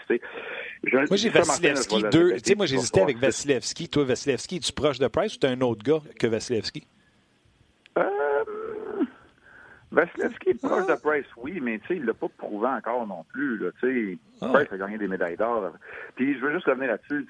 [0.84, 2.34] Je, moi, j'ai Vasilevski deux.
[2.34, 3.90] Tu sais, moi, j'hésitais avec Vasilevski.
[3.90, 6.86] Toi, Vasilevski, es-tu proche de Price ou tu es un autre gars que Vasilevski?
[7.98, 8.04] Euh,
[9.96, 13.24] Vasilevski est proche de Price, oui, mais tu sais, il l'a pas prouvé encore non
[13.32, 13.58] plus.
[13.58, 13.70] Là,
[14.42, 14.50] ah.
[14.54, 15.72] Price a gagné des médailles d'or.
[16.16, 17.26] Puis je veux juste revenir là-dessus.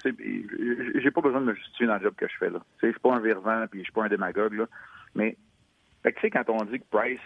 [1.00, 2.50] J'ai pas besoin de me justifier dans le job que je fais.
[2.50, 2.58] là.
[2.82, 4.54] Je suis pas un virvant, puis je suis pas un démagogue.
[4.54, 4.66] Là.
[5.14, 5.36] Mais
[6.04, 7.20] tu sais, quand on dit que Price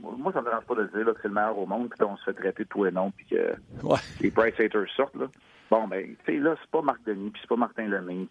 [0.00, 2.16] moi, ça me dérange pas de dire que c'est le meilleur au monde, puis qu'on
[2.16, 3.54] se fait traiter tout et non, puis que
[4.20, 5.16] les Price haters sortent.
[5.16, 5.26] Là.
[5.70, 8.26] Bon, ben, tu sais, là, c'est pas Marc Denis, puis c'est pas Martin Lemay.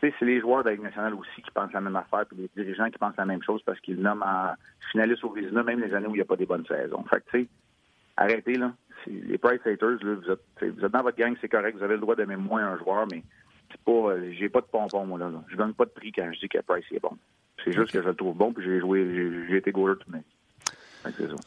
[0.00, 2.50] C'est les joueurs de la Ligue nationale aussi qui pensent la même affaire, puis les
[2.62, 4.52] dirigeants qui pensent la même chose parce qu'ils nomment en
[4.92, 7.04] finaliste au Vizina, même les années où il n'y a pas des bonnes saisons.
[7.04, 7.48] Fait que, tu sais,
[8.16, 8.72] arrêtez, là.
[9.06, 11.94] Les Price haters, là, vous êtes, vous êtes dans votre gang, c'est correct, vous avez
[11.94, 13.22] le droit d'aimer moins un joueur, mais
[13.70, 16.30] c'est pas, euh, j'ai pas de pompon, moi, là, Je gagne pas de prix quand
[16.32, 17.16] je dis que Price est bon.
[17.64, 20.18] C'est juste que je le trouve bon, puis j'ai joué, j'ai été goaler tout le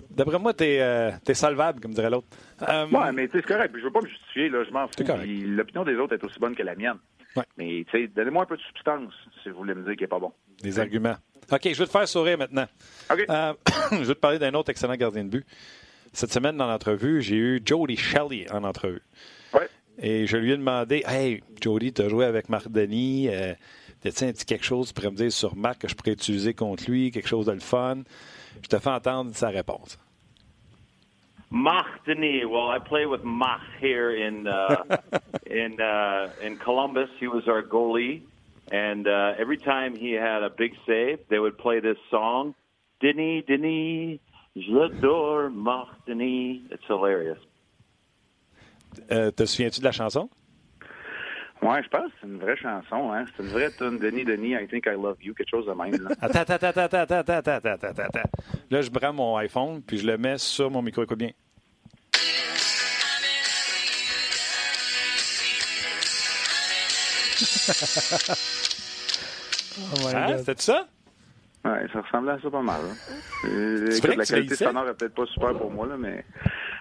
[0.09, 2.27] D'après moi, tu es, euh, salvable, comme dirait l'autre.
[2.67, 3.73] Euh, oui, mais c'est correct.
[3.75, 4.49] Je veux pas me justifier.
[4.49, 5.03] Là, je m'en fous.
[5.45, 6.97] L'opinion des autres est aussi bonne que la mienne.
[7.57, 10.33] Mais donnez-moi un peu de substance si vous voulez me dire qu'il n'est pas bon.
[10.61, 11.15] Des arguments.
[11.51, 12.67] OK, je vais te faire sourire maintenant.
[13.11, 13.25] OK.
[13.29, 13.53] Euh,
[13.91, 15.45] je vais te parler d'un autre excellent gardien de but.
[16.13, 19.01] Cette semaine, dans l'entrevue, j'ai eu Jody Shelley en entrevue.
[19.53, 19.61] Oui.
[19.99, 23.29] Et je lui ai demandé Hey, Jody, tu as joué avec Marc Denis.
[23.29, 23.53] Euh,
[24.01, 27.11] T'as-tu quelque chose, tu pourrais me dire sur Marc que je pourrais utiliser contre lui,
[27.11, 27.99] quelque chose de le fun?
[28.63, 29.99] Je te fais entendre sa réponse.
[31.51, 32.45] Mach Denis.
[32.45, 34.83] Well, I play with Mach here in uh,
[35.45, 37.09] in uh, in Columbus.
[37.19, 38.21] He was our goalie,
[38.71, 42.55] and uh, every time he had a big save, they would play this song,
[43.01, 44.19] Denis Denis,
[44.55, 46.61] j'adore Mach Denis.
[46.71, 47.39] It's hilarious.
[49.11, 50.29] Euh, te souviens-tu de la chanson?
[51.61, 53.13] Oui, je pense que c'est une vraie chanson.
[53.13, 53.25] Hein?
[53.37, 53.99] C'est une vraie tune.
[53.99, 55.33] Denis, Denis, I think I love you.
[55.33, 55.91] Quelque chose de même.
[56.01, 56.15] Là.
[56.21, 58.29] attends, attends, attends, attends, attends, attends, attends, attends.
[58.69, 61.03] Là, je prends mon iPhone puis je le mets sur mon micro.
[61.03, 61.31] Écoute bien.
[69.79, 70.37] Oh hein?
[70.39, 70.87] C'était ça?
[71.63, 72.81] Ouais, ça ressemblait à ça pas mal.
[72.83, 72.95] Hein.
[73.95, 76.25] Écoute, la qualité sonore est peut-être pas super pour moi, là, mais.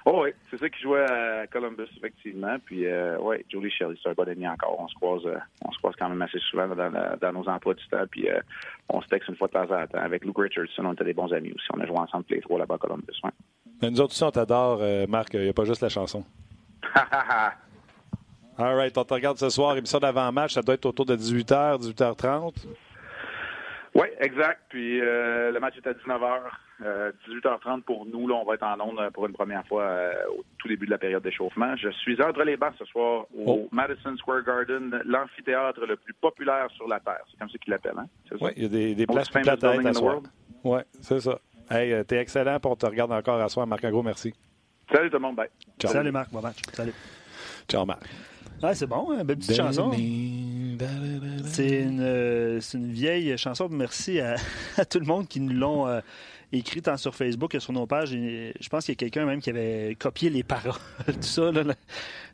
[0.06, 2.56] Oh, oui, c'est ça qui jouait à Columbus, effectivement.
[2.64, 4.80] Puis, euh, ouais, Julie Shelley, c'est un bon ami encore.
[4.80, 7.46] On se croise, euh, on se croise quand même assez souvent dans, la- dans nos
[7.46, 8.06] emplois du temps.
[8.10, 8.40] Puis, euh,
[8.88, 9.98] on se texte une fois de temps en temps.
[9.98, 11.66] Avec Luke Richardson, on était des bons amis aussi.
[11.74, 13.12] On a joué ensemble tous les trois là-bas à Columbus.
[13.22, 13.30] Ouais.
[13.82, 15.34] Mais nous autres aussi, on t'adore, euh, Marc.
[15.34, 16.24] Il n'y a pas juste la chanson.
[18.60, 20.52] All right, on te regarde ce soir, émission d'avant-match.
[20.54, 22.54] Ça doit être autour de 18h, 18h30.
[23.94, 24.60] Oui, exact.
[24.68, 26.38] Puis euh, le match est à 19h,
[26.84, 28.28] euh, 18h30 pour nous.
[28.28, 30.90] Là, on va être en ondes pour une première fois euh, au tout début de
[30.92, 31.74] la période d'échauffement.
[31.76, 33.68] Je suis entre les bancs ce soir au Oh.
[33.72, 37.20] Madison Square Garden, l'amphithéâtre le plus populaire sur la Terre.
[37.30, 38.06] C'est comme ça qu'ils l'appellent, hein?
[38.40, 40.20] Oui, il y a des, des Most places plus plates à soir.
[40.62, 41.40] Oui, c'est ça.
[41.70, 43.66] Hey, euh, t'es excellent, on te regarde encore à soir.
[43.66, 44.32] Marc, un gros merci.
[44.92, 45.48] Salut tout le monde, bye.
[45.80, 45.90] Ciao.
[45.90, 46.58] Salut Marc, bon match.
[46.72, 46.92] Salut.
[47.68, 48.02] Ciao, Marc.
[48.62, 49.90] Ouais, c'est bon, hein, belle petite chanson.
[51.46, 53.68] C'est une, euh, c'est une vieille chanson.
[53.70, 54.36] Merci à,
[54.76, 56.00] à tout le monde qui nous l'ont euh,
[56.52, 58.12] écrit tant sur Facebook que sur nos pages.
[58.14, 60.72] Et je pense qu'il y a quelqu'un même qui avait copié les paroles,
[61.06, 61.62] tout ça, là,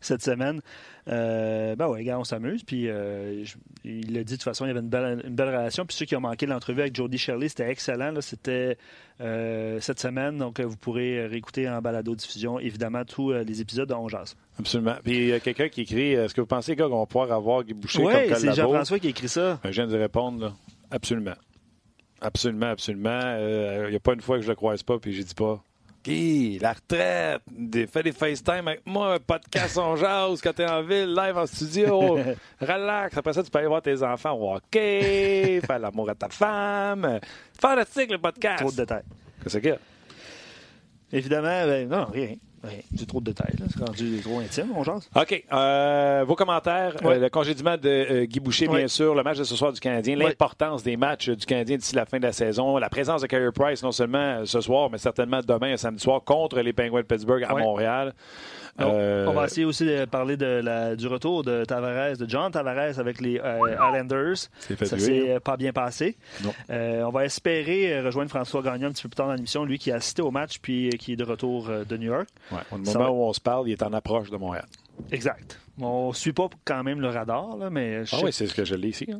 [0.00, 0.60] cette semaine.
[1.08, 2.64] Euh, ben ouais, gars, on s'amuse.
[2.64, 5.34] Puis euh, je- il l'a dit de toute façon, il y avait une belle, une
[5.36, 5.86] belle relation.
[5.86, 8.12] Puis ceux qui ont manqué l'entrevue avec Jody Shirley, c'était excellent.
[8.20, 8.76] C'était
[9.20, 10.38] euh, cette semaine.
[10.38, 14.08] Donc euh, vous pourrez réécouter en balado-diffusion, évidemment, tous les épisodes de On.
[14.58, 14.96] Absolument.
[15.04, 17.62] Puis il y a quelqu'un qui écrit Est-ce que vous pensez, qu'on va pouvoir avoir
[17.62, 19.60] Guy Boucher Oui, comme c'est collabo Jean-François qui écrit ça.
[19.62, 20.52] Ben, Je viens de répondre, là.
[20.90, 21.34] Absolument.
[22.26, 23.20] Absolument, absolument.
[23.22, 25.34] Euh, Il n'y a pas une fois que je le croise pas, puis j'ai dit
[25.34, 25.62] pas.
[26.04, 30.66] Guy, la retraite, des, fais des FaceTime avec moi, un podcast on jase quand t'es
[30.66, 32.18] en ville, live en studio,
[32.60, 33.16] relax.
[33.16, 37.20] Après ça, tu peux aller voir tes enfants au hockey, faire l'amour à ta femme.
[37.60, 38.58] Fantastique le podcast.
[38.58, 39.04] Trop de détails.
[39.42, 39.78] Qu'est-ce y a?
[41.12, 42.34] Évidemment, ben, non, rien.
[42.66, 42.78] Rien.
[42.96, 43.54] C'est trop de détails.
[43.72, 45.08] C'est rendu trop intime, on jase.
[45.14, 45.44] OK.
[45.52, 46.94] Euh, vos commentaires.
[47.02, 47.16] Ouais.
[47.16, 48.78] Euh, le congédiement de euh, Guy Boucher, Ouais.
[48.78, 49.14] bien sûr.
[49.14, 50.16] Le match de ce soir du Canadien.
[50.18, 50.24] Ouais.
[50.24, 52.76] L'importance des matchs du Canadien d'ici la fin de la saison.
[52.78, 56.22] La présence de Carey Price, non seulement ce soir, mais certainement demain et samedi soir
[56.24, 57.54] contre les Penguins de Pittsburgh à.
[57.54, 58.14] Montréal.
[58.78, 62.28] On- Euh, On va essayer aussi de parler de la- du retour de Tavares, de
[62.28, 64.36] John Tavares avec les euh, Islanders.
[64.58, 66.16] C'est fait Ça s'est euh, pas bien passé.
[66.70, 69.64] Euh, on va espérer euh, rejoindre François Gagnon un petit peu plus tard dans l'émission,
[69.64, 72.06] lui qui a assisté au match puis euh, qui est de retour euh, de New
[72.12, 72.28] York.
[72.52, 73.10] Ouais, Au moment va.
[73.10, 74.66] où on se parle, il est en approche de Montréal.
[75.10, 75.58] Exact.
[75.80, 78.54] On suit pas quand même le radar, là, mais je Ah sais- oui, c'est ce
[78.54, 79.06] que je l'ai ici.
[79.12, 79.18] hein.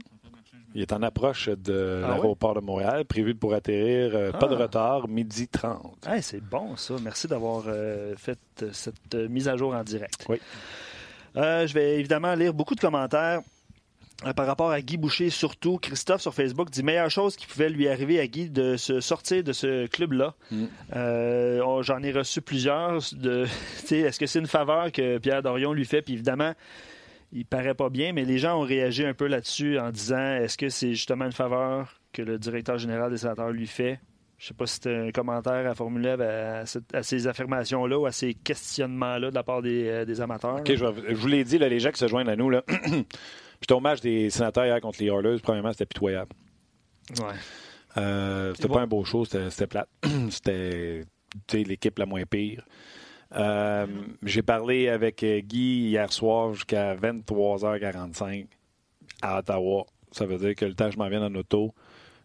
[0.77, 4.55] Il est en approche de Ah l'aéroport de Montréal, prévu pour atterrir, euh, pas de
[4.57, 4.59] Ah.
[4.65, 6.07] retard, midi 30.
[6.07, 6.97] Hey, c'est bon ça.
[7.03, 10.27] Merci d'avoir euh, fait euh, cette mise à jour en direct.
[10.29, 10.39] Oui.
[11.35, 13.41] Je vais évidemment lire beaucoup de commentaires
[14.35, 15.79] par rapport à Guy Boucher, surtout.
[15.79, 19.43] Christophe sur Facebook dit meilleure chose qui pouvait lui arriver à Guy de se sortir
[19.45, 20.35] de ce club-là.
[20.51, 20.65] Mm.
[20.95, 23.01] Euh, J'en ai reçu plusieurs.
[23.13, 23.47] De,
[23.91, 26.01] Est-ce que c'est une faveur que Pierre Dorion lui fait?
[26.03, 26.53] Puis évidemment,
[27.33, 30.57] il paraît pas bien, mais les gens ont réagi un peu là-dessus en disant est-ce
[30.57, 34.01] que c'est justement une faveur que le directeur général des sénateurs lui fait?
[34.39, 38.05] Je sais pas si c'était un commentaire à formuler à, cette- à ces affirmations-là ou
[38.07, 40.57] à ces questionnements-là de la part des, euh, des amateurs.
[40.61, 40.85] OK, je,
[41.15, 42.63] vous l'ai dit, là, les gens qui se joignent à nous, là.
[43.63, 45.39] J'étais au match des sénateurs hier contre les Oilers.
[45.43, 46.33] Premièrement, c'était pitoyable.
[47.19, 47.35] Ouais.
[47.97, 48.75] Euh, c'était bon.
[48.75, 49.89] pas un beau show, c'était plate.
[50.31, 51.05] c'était
[51.55, 52.63] l'équipe la moins pire.
[53.35, 53.87] Euh,
[54.23, 58.47] J'ai parlé avec euh, Guy hier soir jusqu'à 23h45
[59.23, 59.85] à Ottawa.
[60.13, 61.75] Ça veut dire que le temps que je m'en viens en auto,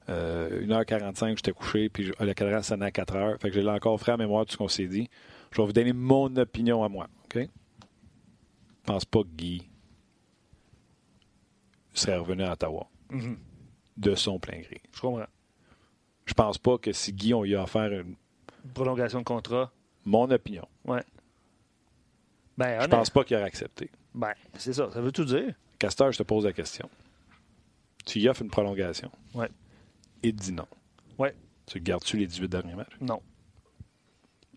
[0.10, 3.40] euh, 1h45, j'étais couché, puis le cadran sonnait à 4h.
[3.42, 5.10] Fait que j'ai encore frais à mémoire tout ce qu'on s'est dit.
[5.52, 7.38] Je vais vous donner mon opinion à moi, OK?
[7.40, 7.48] Je
[8.86, 9.68] pense pas que Guy
[11.94, 13.38] serait revenu à Ottawa Mhm.
[13.98, 14.82] de son plein gré.
[14.94, 15.26] Je comprends.
[16.26, 18.16] Je pense pas que si Guy, on lui a offert une-
[18.74, 19.72] Prolongation de contrat.
[20.06, 21.04] Mon opinion, Ouais.
[22.58, 23.90] Ben, je pense pas qu'il aurait accepté.
[24.14, 24.92] Ben, c'est ça.
[24.92, 25.54] Ça veut tout dire.
[25.80, 26.90] Castor, je te pose la question.
[28.06, 29.10] Tu y offres une prolongation?
[29.34, 29.50] Ouais.
[30.22, 30.68] Il te dit non.
[31.18, 31.34] Ouais.
[31.66, 32.98] Tu gardes-tu les 18 derniers matchs?
[33.00, 33.22] Non.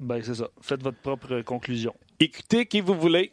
[0.01, 0.49] Ben, c'est ça.
[0.61, 1.95] Faites votre propre conclusion.
[2.21, 3.33] Écoutez qui vous voulez.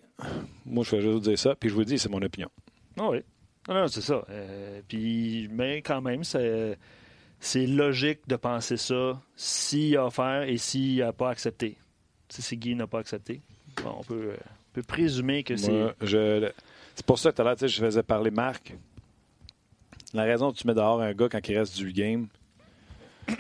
[0.66, 2.50] Moi, je vais juste vous dire ça, puis je vous dis, c'est mon opinion.
[2.98, 3.22] Ah oui.
[3.68, 4.24] Non, non, c'est ça.
[4.30, 6.78] Euh, puis, mais quand même, c'est,
[7.40, 11.78] c'est logique de penser ça s'il a offert et s'il n'a pas accepté.
[12.32, 13.42] Tu sais, si Guy n'a pas accepté,
[13.84, 15.94] bon, on, peut, euh, on peut présumer que c'est.
[16.96, 18.74] C'est pour ça que tout à l'heure, tu sais, je faisais parler Marc.
[20.14, 22.28] La raison que tu mets dehors un gars quand il reste du game.
[23.28, 23.36] Puis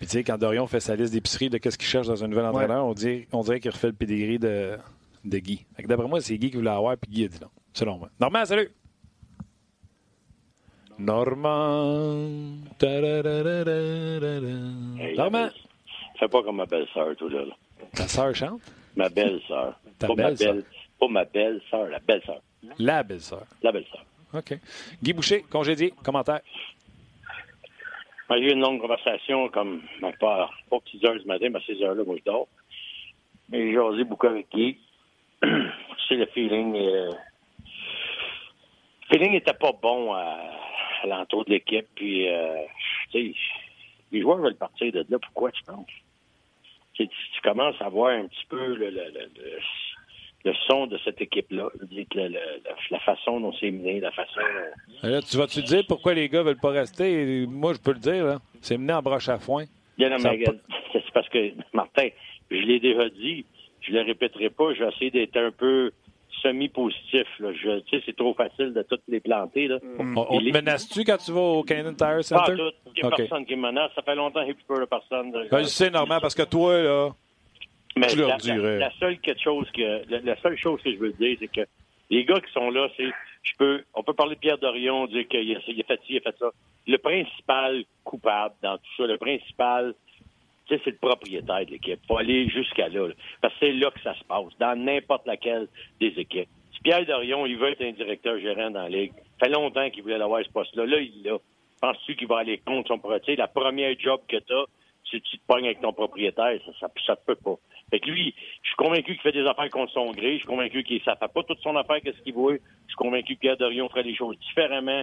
[0.00, 2.44] tu sais, quand Dorion fait sa liste d'épicerie de qu'est-ce qu'il cherche dans un nouvel
[2.44, 4.76] entraîneur, on dirait, on dirait qu'il refait le pedigree de,
[5.24, 5.64] de Guy.
[5.78, 7.48] D'après moi, c'est Guy qui voulait avoir, puis Guy a dit non.
[7.72, 8.10] Selon moi.
[8.20, 8.70] Normand, salut!
[10.98, 12.28] Normand.
[12.78, 15.02] Ta-da-da-da-da-da-da.
[15.02, 15.48] Hey, Normand,
[16.18, 17.44] Fais pas comme ma belle-sœur, toi, là.
[17.46, 17.54] là.
[17.94, 18.60] Ta sœur chante?
[18.96, 19.78] Ma belle-sœur.
[19.98, 20.54] Ta Pas ma belle-sœur.
[20.54, 20.64] belle,
[20.98, 22.40] pas ma belle-sœur, la belle-sœur.
[22.78, 23.44] La belle-sœur.
[23.62, 24.04] La belle-sœur.
[24.34, 24.54] OK.
[25.02, 26.40] Guy Boucher, congédié, commentaire.
[28.30, 31.62] J'ai eu une longue conversation, comme, ben, pas, pas 6 heures du matin, mais à
[31.62, 32.48] 6 heures-là, moi, je dors.
[33.50, 34.78] Mais j'ai jasé beaucoup avec Guy.
[35.42, 36.74] c'est le feeling.
[36.76, 40.38] Euh, le feeling n'était pas bon à,
[41.02, 41.86] à l'entour de l'équipe.
[41.94, 42.56] Puis, euh,
[43.10, 43.38] tu sais,
[44.12, 45.18] les joueurs veulent partir de là.
[45.18, 45.86] Pourquoi, tu penses?
[46.94, 49.30] Tu, tu commences à voir un petit peu le, le, le,
[50.44, 51.68] le son de cette équipe-là.
[52.90, 54.40] La, façon dont c'est mené, la façon.
[55.02, 57.46] Là, tu vas-tu dire pourquoi les gars veulent pas rester?
[57.46, 58.38] Moi, je peux le dire.
[58.60, 59.64] C'est mené en broche à foin.
[59.98, 60.44] Bien, non, mais,
[60.92, 62.08] C'est parce que, Martin,
[62.50, 63.44] je l'ai déjà dit,
[63.80, 65.92] je le répéterai pas, je vais essayer d'être un peu
[66.40, 67.26] semi-positif.
[67.38, 67.52] Là.
[67.52, 69.68] Je, tu sais, c'est trop facile de toutes les planter.
[69.68, 69.78] Là.
[69.82, 70.18] Mm.
[70.18, 72.52] On, te menace-tu quand tu vas au Canadian Tire Center?
[72.52, 72.76] Pas tout.
[72.96, 73.16] Il n'y a okay.
[73.24, 73.90] personne qui me menace.
[73.94, 75.32] Ça fait longtemps qu'il n'y a plus peur de personne.
[75.32, 77.10] Ben, je sais, normal, parce que toi, là,
[77.96, 78.78] mais tu leur la, dirais.
[78.78, 81.48] La, la, seule quelque chose que la, la, seule chose que je veux dire, c'est
[81.48, 81.66] que
[82.10, 83.10] les gars qui sont là, c'est
[83.42, 86.14] je peux on peut parler de Pierre Dorion, dire qu'il a, il a fait ci,
[86.14, 86.50] il a fait ça.
[86.86, 89.94] Le principal coupable dans tout ça, le principal
[90.66, 91.98] tu sais, c'est le propriétaire de l'équipe.
[92.02, 94.78] Il faut aller jusqu'à là, là, Parce que c'est là que ça se passe, dans
[94.78, 95.68] n'importe laquelle
[96.00, 96.48] des équipes.
[96.72, 99.90] Si Pierre Dorion, il veut être un directeur gérant dans la Ligue, ça fait longtemps
[99.90, 100.86] qu'il voulait avoir ce poste-là.
[100.86, 101.38] Là, il l'a.
[101.80, 103.36] Penses-tu qu'il va aller contre son propriétaire?
[103.38, 104.64] La première job que tu as,
[105.10, 107.56] si tu te pognes avec ton propriétaire, ça, ça, ça peut pas.
[107.90, 110.34] Fait que lui, je suis convaincu qu'il fait des affaires contre son gré.
[110.34, 112.60] Je suis convaincu qu'il ne fait pas toute son affaire qu'est-ce qu'il veut.
[112.86, 115.02] Je suis convaincu que Pierre Dorion ferait les choses différemment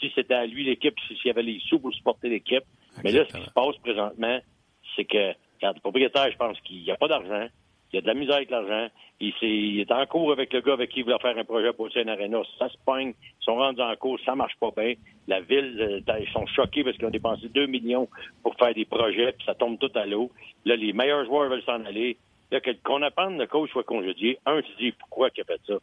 [0.00, 2.62] si c'était à lui l'équipe, s'il y avait les sous pour supporter l'équipe.
[3.02, 4.38] Mais là, ce qui se passe présentement,
[4.98, 7.46] c'est que quand le propriétaire, je pense qu'il n'y a pas d'argent.
[7.92, 8.88] Il y a de la misère avec l'argent.
[9.20, 11.88] Il, est en cours avec le gars avec qui il voulait faire un projet pour
[11.96, 12.42] une Arena.
[12.58, 13.14] Ça se pogne.
[13.40, 14.18] Ils sont rendus en cours.
[14.24, 14.94] Ça marche pas bien.
[15.26, 18.08] La ville, euh, ils sont choqués parce qu'ils ont dépensé 2 millions
[18.42, 20.30] pour faire des projets, puis ça tombe tout à l'eau.
[20.66, 22.18] Là, les meilleurs joueurs veulent s'en aller.
[22.50, 25.78] Là, qu'on apprenne le coach soit congédié, un, tu dis pourquoi il a fait ça?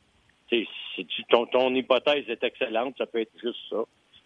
[1.30, 3.84] Ton, ton hypothèse est excellente, ça peut être juste ça.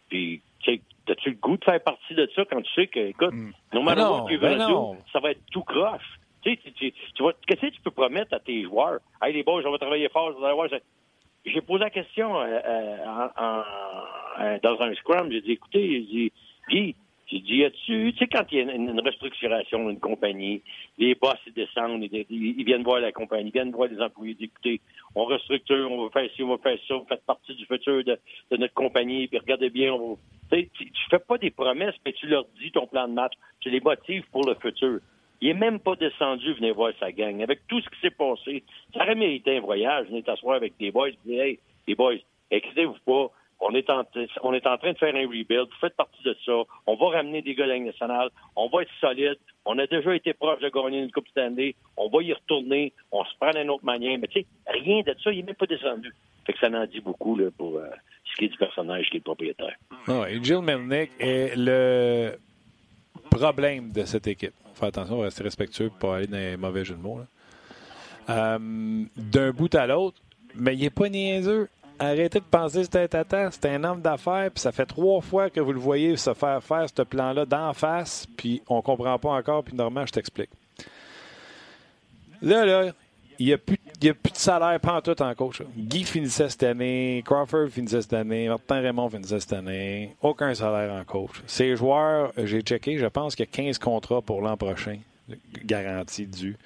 [0.09, 3.51] Puis, as-tu le goût de faire partie de ça quand tu sais que, écoute, mm.
[3.73, 4.97] no matter non, what ben non.
[5.11, 6.19] ça va être tout croche.
[6.41, 8.99] Tu sais, tu, tu, vois, qu'est-ce que tu peux promettre à tes joueurs?
[9.21, 10.69] Hey, les boys, on va travailler fort, allez voir.
[11.45, 13.63] J'ai posé la question euh, euh, en,
[14.43, 15.31] en, dans un scrum.
[15.31, 16.31] J'ai dit, écoutez, j'ai dit,
[16.69, 16.95] Guy,
[17.31, 20.63] j'ai dit, tu sais, quand il y a une, restructuration d'une compagnie,
[20.97, 24.37] les boss, ils descendent, ils, viennent voir la compagnie, ils viennent voir les employés, ils
[24.37, 24.81] disent, écoutez,
[25.13, 28.03] on restructure, on va faire ci, on va faire ça, vous faites partie du futur
[28.03, 28.17] de,
[28.51, 30.17] de notre compagnie, puis regardez bien, on
[30.49, 30.57] va...
[30.57, 33.69] tu, tu fais pas des promesses, mais tu leur dis ton plan de match, tu
[33.69, 34.99] les motives pour le futur.
[35.41, 37.41] Il est même pas descendu venir voir sa gang.
[37.41, 38.63] Avec tout ce qui s'est passé,
[38.93, 42.15] ça aurait mérité un voyage, venir t'asseoir avec des boys, dire, hey, les boys,
[42.51, 43.31] excitez-vous pas,
[43.61, 44.03] on est, en,
[44.43, 45.67] on est en train de faire un rebuild.
[45.69, 46.53] Vous faites partie de ça.
[46.87, 48.29] On va ramener des gars de nationale.
[48.55, 49.37] On va être solide.
[49.65, 51.75] On a déjà été proche de gagner une Coupe Stanley.
[51.97, 52.93] On va y retourner.
[53.11, 54.17] On se prend d'une autre manière.
[54.17, 56.13] Mais tu sais, rien de ça, il n'est même pas descendu.
[56.45, 57.89] Fait que ça en dit beaucoup là, pour euh,
[58.25, 59.75] ce qui est du personnage qui est le propriétaire.
[60.07, 62.37] Oh, et Jill Melnick est le
[63.29, 64.53] problème de cette équipe.
[64.71, 67.01] On fait attention, on va rester respectueux pour pas aller dans les mauvais jeux de
[67.01, 67.19] mots.
[68.29, 68.57] Euh,
[69.17, 70.17] D'un bout à l'autre,
[70.55, 71.67] mais il n'est pas niaiseux
[71.99, 75.49] arrêtez de penser c'est un tata, c'est un homme d'affaires, puis ça fait trois fois
[75.49, 79.29] que vous le voyez se faire faire ce plan-là d'en face, puis on comprend pas
[79.29, 80.49] encore, puis normalement, je t'explique.
[82.41, 82.91] Là, là,
[83.39, 85.61] il n'y a, plus, a plus de salaire tout en coach.
[85.77, 90.15] Guy finissait cette année, Crawford finissait cette année, Martin Raymond finissait cette année.
[90.21, 91.41] Aucun salaire en coach.
[91.47, 94.97] Ces joueurs, j'ai checké, je pense qu'il y a 15 contrats pour l'an prochain,
[95.63, 96.57] garantie due.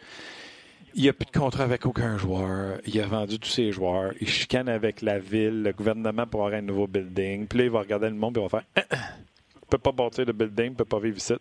[0.95, 2.77] Il n'y a plus de contrat avec aucun joueur.
[2.85, 4.13] Il a vendu tous ses joueurs.
[4.21, 7.47] Il chicane avec la ville, le gouvernement pour avoir un nouveau building.
[7.47, 9.91] Puis là, il va regarder le monde et il va faire Il ne peut pas
[9.91, 11.33] bâtir le building, il ne peut pas vivre ici.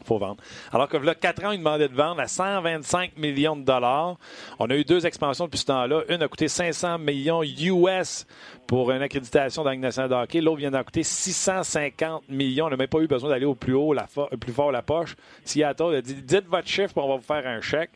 [0.00, 0.38] Il faut vendre.
[0.72, 4.16] Alors que là, 4 ans, il demandait de vendre à 125 millions de dollars.
[4.58, 6.02] On a eu deux expansions depuis ce temps-là.
[6.08, 8.26] Une a coûté 500 millions US
[8.66, 10.40] pour une accréditation dans la nationale de hockey.
[10.40, 12.66] L'autre vient d'en coûter 650 millions.
[12.66, 14.06] On n'a même pas eu besoin d'aller au plus haut, la
[14.40, 15.16] plus fort la poche.
[15.44, 17.90] Seattle a dit dites votre chiffre, on va vous faire un chèque.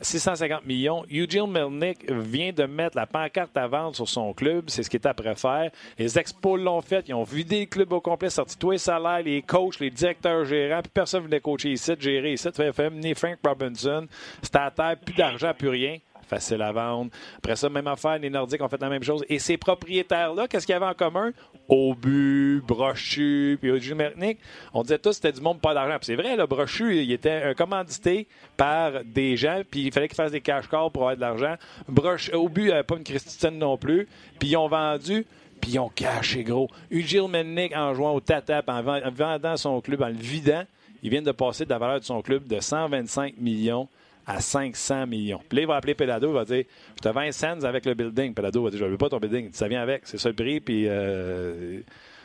[0.00, 1.04] 650 millions.
[1.10, 4.64] Eugene Melnick vient de mettre la pancarte à vendre sur son club.
[4.68, 5.70] C'est ce qu'il est après faire.
[5.98, 7.04] Les expos l'ont fait.
[7.08, 10.44] Ils ont vidé le club au complet, sorti tous les salaires, les coachs, les directeurs
[10.44, 10.82] gérants.
[10.82, 12.48] Puis personne ne voulait coacher ici, gérer ici.
[12.52, 14.06] Tu Frank Robinson.
[14.42, 17.10] C'était à terre, plus d'argent, plus rien facile à vendre.
[17.36, 19.24] Après ça, même affaire, les Nordiques ont fait la même chose.
[19.28, 21.32] Et ces propriétaires-là, qu'est-ce qu'il y avait en commun?
[21.68, 24.38] Aubu, Brochu, puis Eugene Mernick,
[24.72, 25.96] on disait tous c'était du monde pas d'argent.
[26.02, 30.16] c'est vrai, le Brochu, il était un commandité par des gens, puis il fallait qu'il
[30.16, 31.56] fasse des cash calls pour avoir de l'argent.
[32.32, 34.06] Aubu n'avait pas une Christine non plus,
[34.38, 35.26] puis ils ont vendu
[35.60, 36.68] puis ils ont caché gros.
[36.92, 40.64] Eugene Melnick, en jouant au tatap, en vendant son club, en le vidant,
[41.02, 43.88] il vient de passer de la valeur de son club de 125 millions
[44.26, 45.40] à 500 millions.
[45.48, 46.64] Puis là, il va appeler Pelado, il va dire
[46.96, 48.34] Je te 20 cents avec le building.
[48.34, 49.50] Pelado va dire Je ne veux pas ton building.
[49.52, 50.06] Ça vient avec.
[50.06, 50.60] C'est ça le prix.
[50.60, 51.80] Puis euh,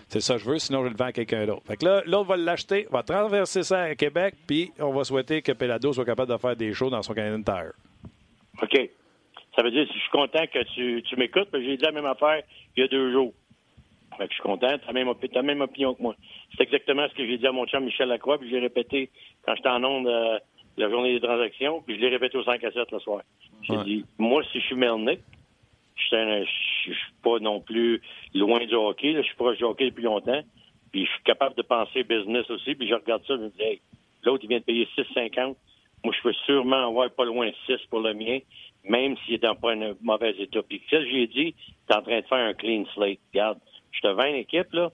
[0.07, 1.63] C'est ça que je veux, sinon je le vends à quelqu'un d'autre.
[1.67, 5.41] Fait que là, l'autre va l'acheter, va traverser ça à Québec, puis on va souhaiter
[5.41, 7.73] que Pelado soit capable de faire des shows dans son Canadian Tire.
[8.61, 8.89] OK.
[9.55, 10.63] Ça veut dire, je suis content que
[11.01, 12.41] tu, m'écoutes, j'ai dit la même affaire
[12.77, 13.33] il y a deux jours.
[14.17, 16.15] Fait que je suis content, tu as la même opinion que moi.
[16.55, 19.09] C'est exactement ce que j'ai dit à mon chum Michel Lacroix, puis je l'ai répété
[19.45, 20.39] quand j'étais en onde euh,
[20.79, 23.21] la journée des transactions, puis je l'ai répété au 5 à 7 le soir.
[23.63, 25.19] J'ai dit, moi, si je suis Melnick,
[25.95, 26.45] je
[26.81, 28.01] suis pas non plus
[28.33, 30.41] loin du hockey, je suis proche du hockey depuis longtemps,
[30.91, 33.61] puis je suis capable de penser business aussi, puis je regarde ça, je me dis,
[33.61, 33.81] hey,
[34.23, 35.55] l'autre, il vient de payer 6,50.
[36.03, 38.39] Moi, je peux sûrement avoir pas loin de 6 pour le mien,
[38.85, 40.61] même s'il est dans pas un mauvais état.
[40.63, 43.19] Puis, que j'ai dit, tu es en train de faire un clean slate.
[43.33, 43.59] Regarde,
[43.91, 44.91] je te vends une équipe, là,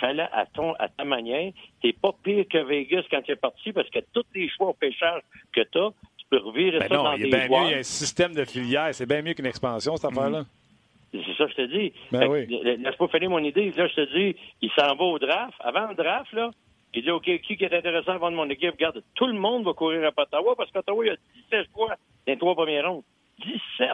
[0.00, 1.52] fais-la à, ton, à ta manière.
[1.82, 4.72] T'es pas pire que Vegas quand tu es parti parce que tous les choix au
[4.72, 7.66] pêchage que tu as, tu peux revirer ben ça non, dans il des bien mieux,
[7.66, 8.94] il y a un système de filière.
[8.94, 10.44] C'est bien mieux qu'une expansion, cette affaire-là.
[11.12, 11.92] C'est ça que je te dis.
[12.10, 12.46] Ben oui.
[12.46, 13.70] Laisse-moi finir mon idée.
[13.72, 15.54] Là, je te dis, il s'en va au draft.
[15.60, 16.50] Avant le draft, là,
[16.94, 18.72] il dit, OK, qui est intéressant à vendre mon équipe?
[18.72, 21.16] Regarde, tout le monde va courir à Ottawa parce qu'Ottawa, il y a
[21.50, 23.02] 17 fois dans les trois premières rondes.
[23.44, 23.88] 17!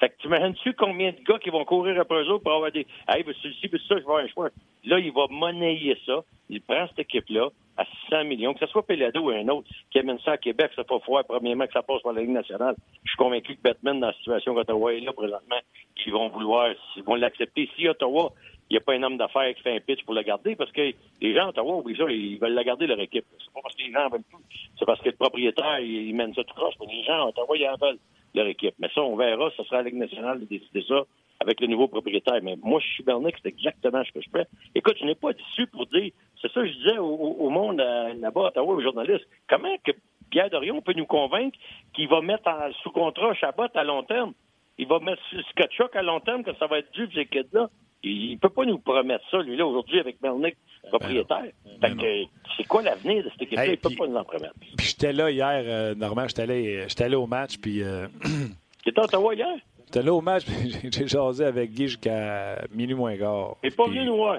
[0.00, 2.72] Fait que tu imagines-tu combien de gars qui vont courir après eux autres pour avoir
[2.72, 2.86] des.
[3.06, 4.48] Hey, ben, celui-ci, ben, ça, je vais avoir un choix.
[4.84, 6.24] Là, il va monnayer ça.
[6.48, 9.98] Il prend cette équipe-là à 600 millions, que ce soit Pelado ou un autre qui
[9.98, 12.74] amène ça à Québec, ça pas foire, premièrement, que ça passe par la Ligue nationale.
[13.04, 15.60] Je suis convaincu que Batman, dans la situation qu'Ottawa est là présentement,
[16.04, 17.68] ils vont vouloir, ils vont l'accepter.
[17.76, 18.32] Si Ottawa,
[18.68, 20.72] il n'y a pas un homme d'affaires qui fait un pitch pour le garder, parce
[20.72, 23.24] que les gens à Ottawa, oublie ça, ils veulent la garder, leur équipe.
[23.38, 24.44] C'est pas parce que les gens en veulent plus.
[24.78, 26.74] C'est parce que le propriétaire, il mène ça tout croche.
[26.80, 27.98] Mais les gens à Ottawa, ils en veulent
[28.34, 28.74] leur équipe.
[28.78, 31.02] Mais ça, on verra, ce sera à la Ligue nationale de décider ça
[31.40, 32.40] avec le nouveau propriétaire.
[32.42, 34.46] Mais moi, je suis Bernick, c'est exactement ce que je fais.
[34.74, 38.14] Écoute, je n'ai pas d'issue pour dire, c'est ça que je disais au, monde euh,
[38.14, 39.92] là-bas à Ottawa, aux journalistes, comment que
[40.30, 41.58] Pierre Dorion peut nous convaincre
[41.94, 44.32] qu'il va mettre en- sous contrat Chabot à long terme?
[44.78, 47.68] Il va mettre Scotchuk à long terme, que ça va être dû, ces kids-là.
[48.02, 50.56] Il, il peut pas nous promettre ça, lui-là, aujourd'hui, avec Melnick,
[50.88, 51.44] propriétaire.
[51.80, 53.64] Ben Fait que, c'est quoi l'avenir de cette équipe-là?
[53.66, 54.54] Hey, il peut puis- pas nous en promettre.
[54.76, 58.06] Puis j'étais là hier, euh, Normand, j'étais allé, allé au match, puis euh,
[58.82, 59.48] Tu étais à Ottawa hier?
[59.86, 60.44] j'étais là au match,
[60.92, 63.56] j'ai- jasé avec Guy jusqu'à minuit moins quart.
[63.62, 64.38] N'est pas venu nous voir.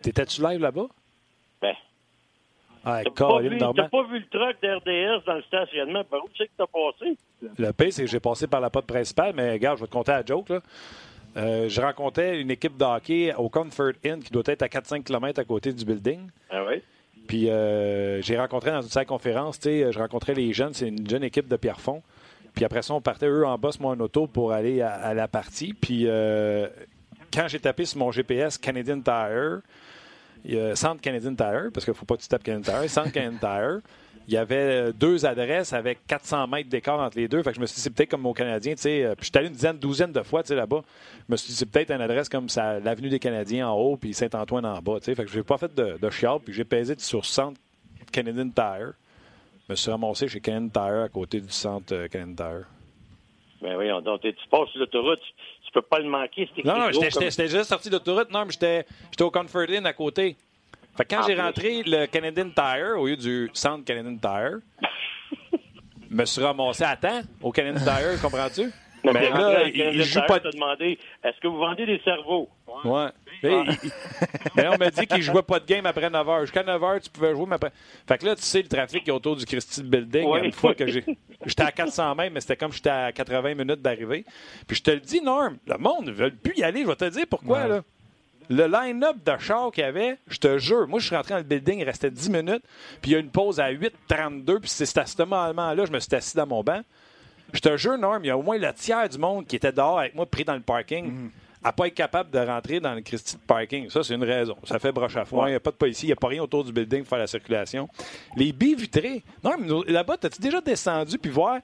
[0.00, 0.86] T'étais-tu live là-bas?
[1.60, 1.74] Ben,
[2.84, 6.02] Ah, T'as pas, vu, t'as pas vu le truck d'RDS dans le stationnement.
[6.04, 7.16] Par où tu sais que t'as passé?
[7.58, 9.92] Le pire, c'est que j'ai passé par la porte principale, mais regarde, je vais te
[9.92, 10.48] compter la joke.
[10.48, 10.60] Là.
[11.36, 15.02] Euh, je rencontrais une équipe de hockey au Comfort Inn qui doit être à 4-5
[15.02, 16.28] km à côté du building.
[16.50, 16.82] Ah oui?
[17.26, 21.08] Puis euh, j'ai rencontré dans une salle de conférence, je rencontrais les jeunes, c'est une
[21.08, 22.02] jeune équipe de Pierrefonds.
[22.54, 25.14] Puis après ça, on partait eux en boss, moi en auto pour aller à, à
[25.14, 25.72] la partie.
[25.72, 26.68] Puis euh,
[27.32, 29.60] quand j'ai tapé sur mon GPS Canadian Tire,
[30.44, 32.80] il y a Centre Canadian Tire, parce qu'il ne faut pas que tu tapes Canadian
[32.80, 33.80] Tire, Centre Canadian Tire,
[34.28, 37.42] il y avait deux adresses avec 400 mètres d'écart entre les deux.
[37.42, 39.04] Fait que je me suis dit, c'est peut-être comme au Canadien, tu sais.
[39.04, 40.82] euh, Puis suis allé une dizaine, douzaine de fois, tu sais, là-bas.
[41.28, 43.96] Je me suis dit, c'est peut-être une adresse comme ça, l'avenue des Canadiens en haut,
[43.96, 45.14] puis Saint-Antoine en bas, tu sais.
[45.14, 47.60] Fait que je n'ai pas fait de, de chiale, puis j'ai pesé sur Centre
[48.12, 48.92] Canadian Tire.
[49.68, 52.66] Je me suis ramassé chez Canadian Tire à côté du Centre euh, Canadian Tire.
[53.60, 55.32] Ben oui, donc tu passes sur l'autoroute, tu,
[55.66, 56.48] tu peux pas le manquer.
[56.64, 58.30] Non, non, j'étais comme- j'étais- j'étais déjà sorti d'autoroute.
[58.32, 60.36] Non, mais j'étais j'étais au Comfort Inn à côté.
[60.96, 64.58] Fait que quand j'ai rentré le Canadian Tire au lieu du centre Canadian Tire,
[66.10, 68.70] je me suis ramassé à temps au Canadian Tire, comprends-tu?
[69.04, 70.48] Mais là, il, il joue pas de.
[70.50, 72.48] demandé, est-ce que vous vendez des cerveaux?
[72.84, 73.08] Ouais.
[73.42, 76.40] Mais, il- on m'a dit qu'il jouait pas de game après 9 h.
[76.42, 77.72] Jusqu'à 9 h, tu pouvais jouer, mais après.
[78.06, 80.44] Fait que là, tu sais, le trafic autour du Christie Building, Ouais.
[80.46, 81.04] une fois que j'ai.
[81.44, 84.24] J'étais à 400 mètres, mais c'était comme j'étais à 80 minutes d'arrivée.
[84.68, 86.82] Puis je te le dis, Norm, le monde ne veut plus y aller.
[86.82, 87.82] Je vais te dire pourquoi, là.
[88.54, 91.38] Le line-up de char qu'il y avait, je te jure, moi, je suis rentré dans
[91.38, 92.62] le building, il restait 10 minutes,
[93.00, 95.98] puis il y a une pause à 8h32, puis c'est à ce moment-là, je me
[95.98, 96.80] suis assis dans mon banc.
[97.52, 99.72] Je te jure, Norm, il y a au moins le tiers du monde qui était
[99.72, 101.30] dehors avec moi, pris dans le parking,
[101.64, 103.88] à pas être capable de rentrer dans le Christie de parking.
[103.88, 104.56] Ça, c'est une raison.
[104.64, 105.46] Ça fait broche à foin.
[105.48, 107.08] Il n'y a pas de policier, il n'y a pas rien autour du building pour
[107.10, 107.88] faire la circulation.
[108.36, 109.22] Les baies vitrées.
[109.44, 111.58] Norm, nous- là-bas, t'as-tu déjà descendu puis voir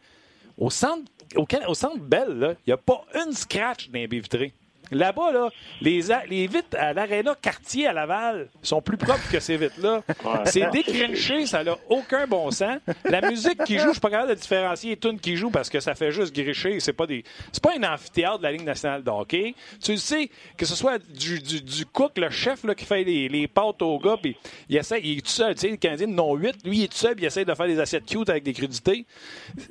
[0.57, 4.53] au centre, au, centre Bell, il n'y a pas une scratch dans les baies vitrées?
[4.91, 9.57] Là-bas, là, les, les vitres à l'Arena Cartier à Laval sont plus propres que ces
[9.57, 10.03] vitres-là.
[10.47, 12.79] C'est décrenché, ça n'a aucun bon sens.
[13.05, 15.69] La musique qui joue, je suis pas capable de différencier les tunes qui jouent parce
[15.69, 16.81] que ça fait juste gricher.
[16.81, 19.55] C'est pas des, c'est pas un amphithéâtre de la Ligue nationale de hockey.
[19.83, 23.05] Tu le sais, que ce soit du, du, du cook, le chef là, qui fait
[23.05, 24.37] les, les pâtes aux gars, puis
[24.69, 25.55] il essaie, il est tout seul.
[25.55, 27.55] Tu sais, les Canadiens n'ont 8, lui il est tout seul, puis il essaie de
[27.55, 29.05] faire des assiettes cute avec des crudités.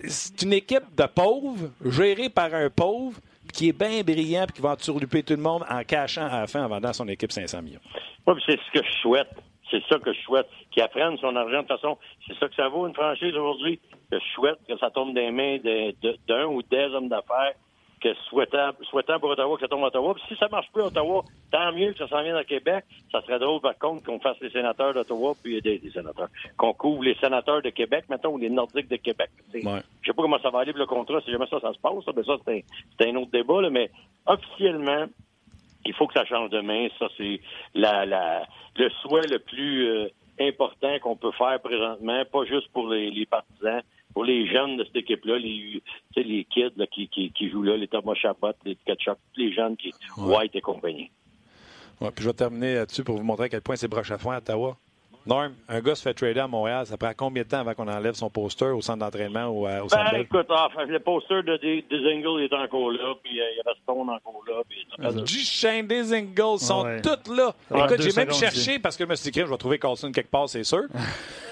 [0.07, 3.17] C'est une équipe de pauvres, gérée par un pauvre,
[3.51, 6.47] qui est bien brillant, puis qui va entourlouper tout le monde en cachant à la
[6.47, 7.79] fin en vendant son équipe 500 millions.
[8.25, 9.29] Oui, c'est ce que je souhaite.
[9.69, 10.47] C'est ça que je souhaite.
[10.71, 11.63] Qu'ils apprennent son argent.
[11.63, 13.79] De toute façon, c'est ça que ça vaut, une franchise aujourd'hui.
[14.11, 15.57] Je souhaite que ça tombe des mains
[16.27, 17.53] d'un ou des hommes d'affaires
[18.01, 20.13] que souhaitant, souhaitant pour Ottawa que ça tombe à Ottawa.
[20.13, 22.85] Puis si ça marche plus à Ottawa, tant mieux que ça s'en vienne à Québec.
[23.11, 26.73] Ça serait drôle, par contre, qu'on fasse les sénateurs d'Ottawa, puis des, des sénateurs, qu'on
[26.73, 29.29] couvre les sénateurs de Québec, maintenant, ou les Nordiques de Québec.
[29.53, 29.81] Ouais.
[30.01, 31.79] Je sais pas comment ça va aller pour le contrat, si jamais ça, ça se
[31.79, 32.03] passe.
[32.05, 32.59] Ça, ben ça c'est un,
[32.97, 33.89] c'est un autre débat, là, mais
[34.25, 35.05] officiellement,
[35.85, 36.87] il faut que ça change de main.
[36.99, 37.39] Ça, c'est
[37.73, 38.45] la, la,
[38.75, 43.25] le souhait le plus euh, important qu'on peut faire présentement, pas juste pour les, les
[43.25, 43.81] partisans,
[44.13, 45.81] pour les jeunes de cette équipe-là, les,
[46.13, 49.17] tu sais, les kids là, qui, qui, qui jouent là, les Thomas Chabot, les Ketchup,
[49.33, 51.11] tous les jeunes qui, White et compagnie.
[52.01, 54.17] Ouais, puis je vais terminer là-dessus pour vous montrer à quel point c'est broche à
[54.17, 54.77] foin à Ottawa.
[55.25, 57.87] Norm, un gars se fait trader à Montréal, ça prend combien de temps avant qu'on
[57.89, 61.43] enlève son poster au centre d'entraînement ou à- au centre Ben, écoute, enfin, le poster
[61.43, 64.61] de des Dingle est encore là, puis euh, il y Stone encore là.
[64.69, 64.87] Puis,
[65.23, 67.01] Duchesne des Ingles sont Ouais.
[67.01, 67.53] toutes là.
[67.69, 70.13] Ouais, Écoute, j'ai même cherché parce que je me suis dit, je vais trouver Carlson
[70.13, 70.83] quelque part, c'est sûr.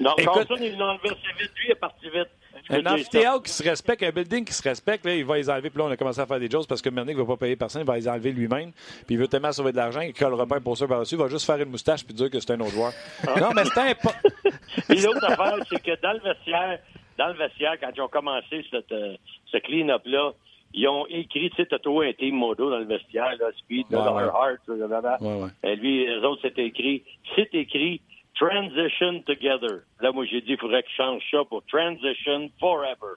[0.00, 1.50] non, Écoute- Carlson, il l'a enlevé assez vite.
[1.56, 2.28] Lui, il est parti vite.
[2.70, 5.68] Un amphithéâtre qui se respecte, un building qui se respecte, là, il va les enlever.
[5.70, 7.36] Puis là, on a commencé à faire des choses parce que Mernick ne va pas
[7.36, 8.72] payer personne, il va les enlever lui-même.
[8.72, 11.28] Puis il veut tellement sauver de l'argent, il collera pas un poster par-dessus, il va
[11.28, 12.92] juste faire une moustache puis dire que c'est un autre joueur.
[13.40, 14.28] non, mais c'est important.
[14.88, 16.78] Puis l'autre affaire, c'est que dans le vestiaire,
[17.18, 19.16] dans le vestiaire, quand ils ont commencé cette, euh,
[19.52, 20.32] ce clean-up-là,
[20.74, 23.86] ils ont écrit, tu sais, t'as trouvé un team modo dans le vestiaire, là, Speed,
[23.90, 24.22] Ouais, dans ouais.
[24.22, 25.16] leur heart, là, là, là.
[25.20, 25.50] Ouais, ouais.
[25.62, 28.00] Et lui, les autres, c'était écrit, c'est écrit
[28.36, 29.82] Transition Together.
[30.00, 33.14] Là, moi, j'ai dit, il faudrait qu'ils changent ça pour Transition Forever.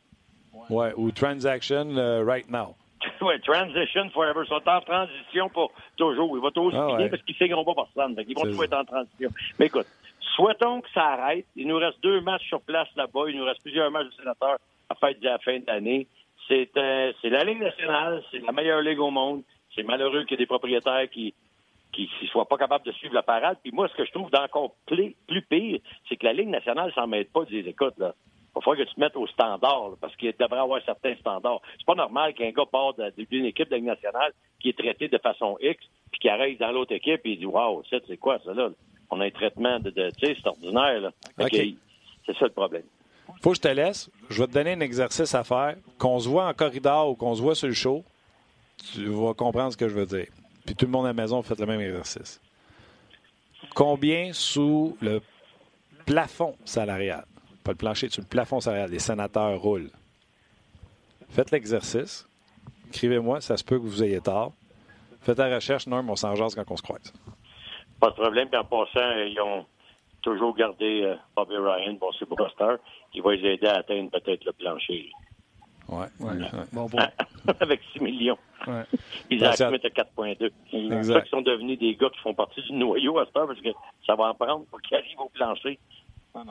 [0.69, 2.75] Ouais, ou transaction euh, right now.
[3.21, 4.41] ouais, Transition Forever.
[4.45, 6.35] Ils sont en transition pour toujours.
[6.37, 7.09] Ils vont toujours Ah ouais.
[7.09, 8.15] parce qu'ils ne finiront pas personne.
[8.27, 9.29] Ils vont toujours être en transition.
[9.57, 9.87] Mais écoute,
[10.35, 11.45] souhaitons que ça arrête.
[11.55, 13.29] Il nous reste deux matchs sur place là-bas.
[13.29, 14.57] Il nous reste plusieurs matchs de sénateurs
[14.89, 16.07] à faire la fin de l'année.
[16.47, 18.23] C'est euh, c'est la Ligue nationale.
[18.31, 19.43] C'est la meilleure ligue au monde.
[19.75, 21.33] C'est malheureux qu'il y ait des propriétaires qui
[21.91, 23.57] qui ne soient pas capables de suivre la parade.
[23.63, 26.91] Puis moi, ce que je trouve d'encore plus, plus pire, c'est que la Ligue nationale
[26.93, 27.97] s'en mêle pas des écoutes.
[27.97, 28.13] Là.
[28.15, 31.15] Il va falloir que tu te mettes au standard, là, parce qu'il devrait avoir certains
[31.15, 31.61] standards.
[31.77, 35.07] C'est pas normal qu'un gars part de- d'une équipe de Ligue nationale qui est traité
[35.07, 35.77] de façon X,
[36.11, 38.69] puis qui arrive dans l'autre équipe et il dit Waouh, c'est quoi ça là?
[39.11, 40.99] On a un traitement de, de tu sais, c'est ordinaire.
[41.01, 41.11] Là.
[41.37, 41.51] Fait OK.
[41.51, 41.77] que,
[42.27, 42.83] C'est ça le problème.
[43.41, 44.09] Faut que je te laisse.
[44.29, 45.75] Je vais te donner un exercice à faire.
[45.97, 48.03] Qu'on se voit en corridor ou qu'on se voit sur le show,
[48.93, 50.27] tu vas comprendre ce que je veux dire.
[50.69, 52.39] Puis tout le monde à la maison, faites le même exercice.
[53.73, 55.19] Combien sous le
[56.05, 57.25] plafond salarial,
[57.63, 59.89] pas le plancher, sur le plafond salarial, les sénateurs roulent?
[61.27, 62.29] Faites l'exercice.
[62.89, 64.53] Écrivez-moi, ça se peut que vous ayez tort.
[65.21, 67.11] Faites la recherche, Norm, on s'en jase quand on se croise.
[67.99, 68.47] Pas de problème.
[68.47, 69.65] Puis en passant, euh, ils ont
[70.21, 72.75] toujours gardé euh, Bobby Ryan, bon, c'est Buster,
[73.11, 75.09] qui va les aider à atteindre peut-être le plancher.
[75.89, 76.05] Ouais.
[76.19, 76.31] Ouais.
[76.37, 76.47] ouais.
[76.71, 77.09] Bon point.
[77.59, 78.37] Avec 6 millions.
[78.67, 78.83] Ouais.
[79.39, 80.51] That's Smith à 4.2.
[80.69, 81.13] C'est Exact.
[81.13, 83.61] ça qu'ils sont devenus des gars qui font partie du noyau à cette heure parce
[83.61, 83.69] que
[84.05, 85.79] ça va en prendre pour qu'ils arrivent au plancher.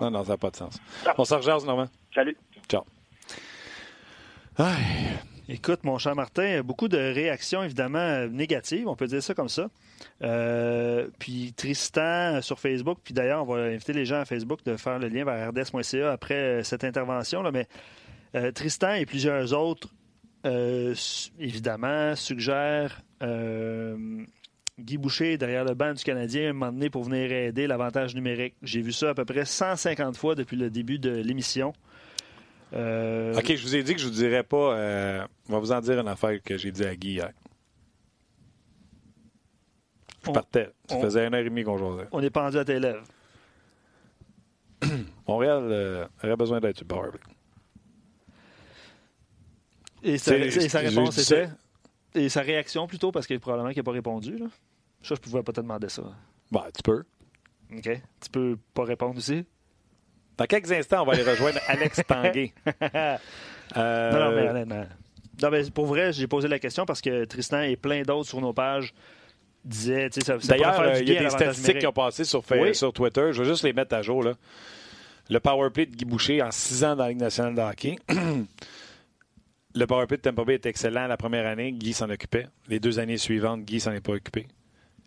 [0.00, 0.80] Non, non, ça n'a pas de sens.
[1.16, 1.88] On s'en rejase, Normand.
[2.14, 2.36] Salut.
[2.68, 2.82] Ciao.
[4.56, 5.18] Aïe.
[5.50, 9.48] Écoute, mon cher Martin, beaucoup de réactions évidemment euh, négatives, on peut dire ça comme
[9.48, 9.68] ça.
[10.22, 12.02] Euh, puis Tristan
[12.36, 15.08] euh, sur Facebook, puis d'ailleurs, on va inviter les gens à Facebook de faire le
[15.08, 17.40] lien vers rds.ca après cette intervention.
[17.42, 17.66] Là, mais
[18.34, 19.88] euh, Tristan et plusieurs autres,
[20.46, 20.94] euh,
[21.38, 24.24] évidemment, suggèrent euh,
[24.78, 28.54] Guy Boucher derrière le banc du Canadien un moment donné pour venir aider l'avantage numérique.
[28.62, 31.72] J'ai vu ça à peu près 150 fois depuis le début de l'émission.
[32.72, 35.26] OK, je vous ai dit que je vous dirais pas.
[35.48, 37.30] on va vous en dire une affaire que j'ai dit à Guy hier.
[40.24, 40.70] Je On- partais.
[40.88, 42.04] Ça on- faisait une heure et demie qu'on jouait.
[42.12, 43.04] On est pendu à tes lèvres.
[45.26, 46.98] Montréal aurait besoin d'être play.
[50.02, 51.48] Et sa, et réponse je- était.
[52.14, 54.38] Et sa réaction plutôt, parce que probablement qu'il n'a pas répondu.
[54.38, 54.46] Là.
[55.02, 56.02] Ça, je ne pouvais pas te demander ça.
[56.50, 57.04] Bah, tu peux.
[57.76, 57.82] OK?
[58.20, 59.44] Tu peux pas répondre aussi?
[60.36, 62.52] Dans quelques instants, on va aller rejoindre Alex Tanguay.
[62.66, 64.86] Euh, Non, non, mais honnêtement.
[65.42, 68.40] Non, mais pour vrai, j'ai posé la question parce que Tristan et plein d'autres sur
[68.40, 68.94] nos pages
[69.64, 70.08] disaient.
[70.44, 72.74] D'ailleurs, euh, il y a des statistiques qui ont passé sur, Oui.
[72.74, 73.30] sur Twitter.
[73.32, 74.22] Je vais juste les mettre à jour.
[74.22, 74.32] Là.
[75.30, 77.96] Le power play de Guy Boucher en six ans dans la Ligue nationale de hockey.
[79.78, 81.70] Le power de Tampa Bay est excellent la première année.
[81.70, 82.48] Guy s'en occupait.
[82.66, 84.48] Les deux années suivantes, Guy s'en est pas occupé.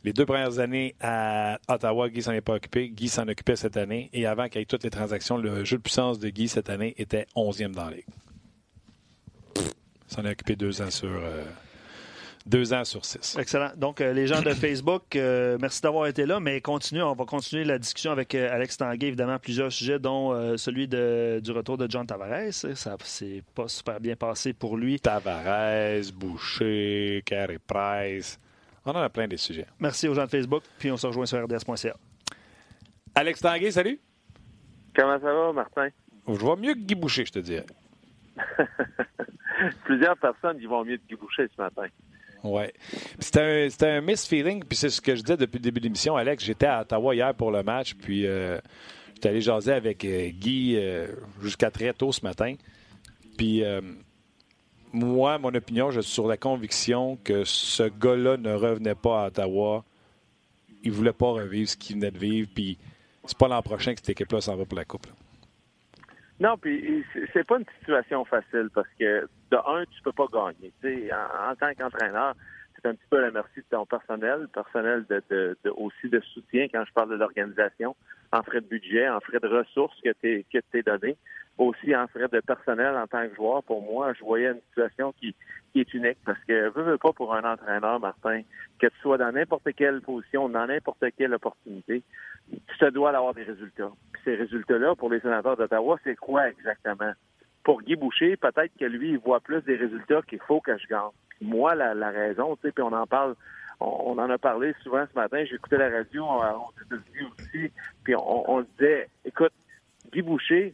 [0.05, 2.87] Les deux premières années à Ottawa, Guy s'en est pas occupé.
[2.89, 4.09] Guy s'en occupait cette année.
[4.13, 6.69] Et avant qu'il y ait toutes les transactions, le jeu de puissance de Guy cette
[6.69, 8.05] année était 11e dans la Ligue.
[10.07, 11.43] S'en est occupé deux ans sur, euh,
[12.45, 13.37] deux ans sur six.
[13.37, 13.71] Excellent.
[13.75, 17.25] Donc, euh, les gens de Facebook, euh, merci d'avoir été là, mais continue, on va
[17.25, 21.51] continuer la discussion avec euh, Alex Tanguay, évidemment, plusieurs sujets, dont euh, celui de- du
[21.51, 22.51] retour de John Tavares.
[22.53, 24.99] Ça s'est pas super bien passé pour lui.
[24.99, 28.39] Tavares, Boucher, Carey Price.
[28.85, 29.67] On en a plein des sujets.
[29.79, 31.95] Merci aux gens de Facebook, puis on se rejoint sur rds.ca.
[33.13, 33.99] Alex Tanguay, salut.
[34.95, 35.89] Comment ça va, Martin?
[36.27, 37.65] Je vois mieux que Guy Boucher, je te dirais.
[39.85, 41.83] plusieurs personnes y vont mieux de Guy Boucher ce matin.
[42.43, 42.63] Oui.
[43.19, 46.15] C'était un, un misfeeling, puis c'est ce que je disais depuis le début de l'émission,
[46.15, 46.43] Alex.
[46.43, 48.59] J'étais à Ottawa hier pour le match, puis euh,
[49.13, 51.07] j'étais allé jaser avec euh, Guy euh,
[51.41, 52.55] jusqu'à très tôt ce matin.
[53.37, 53.63] Puis
[54.93, 59.27] moi, mon opinion, je suis sur la conviction que ce gars-là ne revenait pas à
[59.27, 59.83] Ottawa.
[60.83, 62.77] Il voulait pas revivre ce qu'il venait de vivre, puis
[63.25, 65.07] c'est pas l'an prochain que cette équipe-là s'en va pour la Coupe.
[66.41, 70.73] Non, puis c'est pas une situation facile parce que de un, tu peux pas gagner.
[71.13, 72.33] en, en tant qu'entraîneur,
[72.81, 76.67] c'est un petit peu la merci de ton personnel, personnel de, de, aussi de soutien
[76.71, 77.95] quand je parle de l'organisation,
[78.31, 81.15] en frais de budget, en frais de ressources que tu que t'es donné,
[81.57, 83.63] aussi en frais de personnel en tant que joueur.
[83.63, 85.35] Pour moi, je voyais une situation qui,
[85.71, 88.41] qui est unique parce que veux, veux pas pour un entraîneur, Martin,
[88.79, 92.03] que tu sois dans n'importe quelle position, dans n'importe quelle opportunité,
[92.49, 93.91] tu te dois d'avoir des résultats.
[94.13, 97.13] Puis ces résultats-là, pour les sénateurs d'Ottawa, c'est quoi exactement?
[97.63, 100.87] Pour Guy Boucher, peut-être que lui, il voit plus des résultats qu'il faut que je
[100.87, 101.09] gagne.
[101.41, 103.35] Moi, la, la raison, tu sais, puis on en parle
[103.81, 105.43] on, en a parlé souvent ce matin.
[105.43, 107.71] J'ai écouté la radio aux États-Unis aussi.
[108.03, 109.53] Puis on, on disait, écoute,
[110.13, 110.73] Guy Boucher,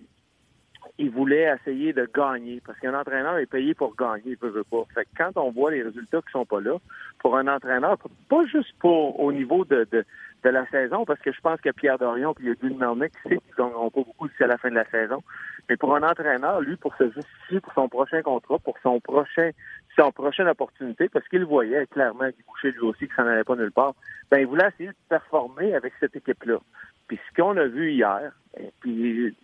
[0.97, 4.83] il voulait essayer de gagner parce qu'un entraîneur est payé pour gagner, il veut pas.
[4.93, 6.77] Fait que quand on voit les résultats qui sont pas là,
[7.19, 7.97] pour un entraîneur,
[8.29, 10.05] pas juste pour au niveau de, de,
[10.43, 13.55] de la saison, parce que je pense que Pierre Dorion puis Guy Melnick sait qu'ils
[13.57, 15.23] gagneront pas beaucoup à la fin de la saison.
[15.69, 19.51] Mais pour un entraîneur, lui, pour se justifier pour son prochain contrat, pour son prochain
[19.97, 23.55] son prochaine opportunité, parce qu'il voyait clairement qu'il couchait lui aussi que ça n'allait pas
[23.55, 23.95] nulle part,
[24.29, 26.59] ben il voulait essayer de performer avec cette équipe-là.
[27.07, 28.31] Puis ce qu'on a vu hier,
[28.79, 29.35] puis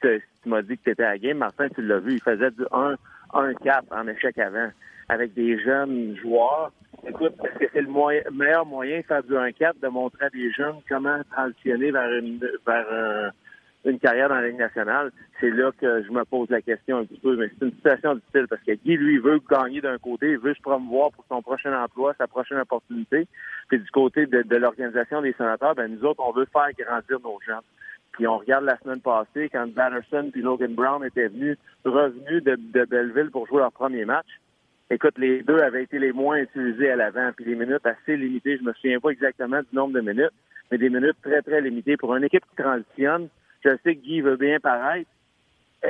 [0.00, 2.64] tu m'as dit que tu étais à game, Martin, tu l'as vu, il faisait du
[3.32, 4.70] 1-4 en échec avant,
[5.08, 6.72] avec des jeunes joueurs.
[7.06, 10.50] Écoute, est-ce que c'est le meilleur moyen de faire du 1-4, de montrer à des
[10.52, 13.32] jeunes comment transitionner vers une, vers
[13.84, 15.12] une carrière dans la Ligue nationale?
[15.40, 18.14] C'est là que je me pose la question un petit peu, mais c'est une situation
[18.16, 21.40] difficile parce que Guy, lui, veut gagner d'un côté, il veut se promouvoir pour son
[21.42, 23.28] prochain emploi, sa prochaine opportunité.
[23.68, 27.20] Puis du côté de, de l'organisation des sénateurs, ben nous autres, on veut faire grandir
[27.20, 27.60] nos jeunes.
[28.18, 32.56] Puis on regarde la semaine passée, quand Batterson puis Logan Brown étaient venus, revenus de,
[32.84, 34.26] Belleville pour jouer leur premier match.
[34.90, 38.58] Écoute, les deux avaient été les moins utilisés à l'avant, puis les minutes assez limitées.
[38.58, 40.32] Je me souviens pas exactement du nombre de minutes,
[40.68, 41.96] mais des minutes très, très limitées.
[41.96, 43.28] Pour une équipe qui transitionne,
[43.64, 45.08] je sais que Guy veut bien paraître,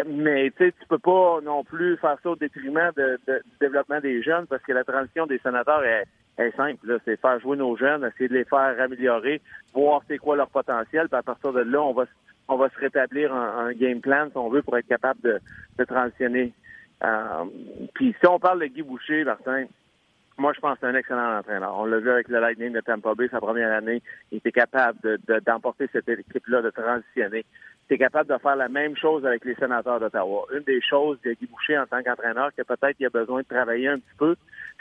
[0.06, 4.22] mais tu sais, tu peux pas non plus faire ça au détriment du développement des
[4.22, 6.04] jeunes parce que la transition des sénateurs est,
[6.38, 6.98] est simple.
[7.04, 9.40] C'est faire jouer nos jeunes, essayer de les faire améliorer,
[9.74, 12.04] voir c'est quoi leur potentiel, puis à partir de là, on va
[12.48, 15.38] on va se rétablir un, game plan, si on veut, pour être capable de,
[15.78, 16.52] de transitionner.
[17.04, 17.44] Euh,
[17.94, 19.66] puis si on parle de Guy Boucher, Martin,
[20.38, 21.74] moi, je pense que c'est un excellent entraîneur.
[21.76, 24.00] On l'a vu avec le Lightning de Tampa Bay sa première année.
[24.30, 27.44] Il était capable d'emporter de, cette équipe-là, de transitionner.
[27.44, 30.46] Il était capable de faire la même chose avec les sénateurs d'Ottawa.
[30.54, 33.46] Une des choses de Guy Boucher en tant qu'entraîneur, que peut-être il a besoin de
[33.46, 34.36] travailler un petit peu,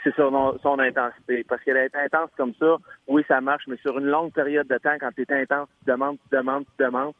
[0.08, 0.30] c'est sur
[0.62, 1.44] son, intensité.
[1.48, 4.78] Parce qu'elle est intense comme ça, oui, ça marche, mais sur une longue période de
[4.78, 7.14] temps, quand tu es intense, tu demandes, tu demandes, tu demandes,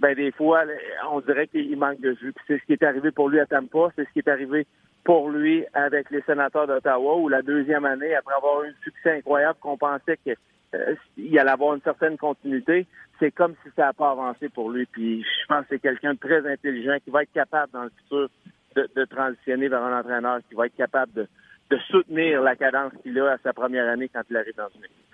[0.00, 0.64] ben des fois,
[1.10, 2.34] on dirait qu'il manque de jus.
[2.46, 4.66] c'est ce qui est arrivé pour lui à Tampa, c'est ce qui est arrivé
[5.04, 9.18] pour lui avec les sénateurs d'Ottawa, où la deuxième année, après avoir eu un succès
[9.18, 10.34] incroyable, qu'on pensait qu'il
[10.74, 12.86] euh, allait avoir une certaine continuité,
[13.20, 14.86] c'est comme si ça n'a pas avancé pour lui.
[14.86, 17.92] Puis je pense que c'est quelqu'un de très intelligent qui va être capable dans le
[18.00, 18.28] futur
[18.74, 21.28] de transitionner vers un entraîneur qui va être capable de,
[21.70, 24.84] de soutenir la cadence qu'il a à sa première année quand il arrive dans une
[24.84, 25.04] équipe.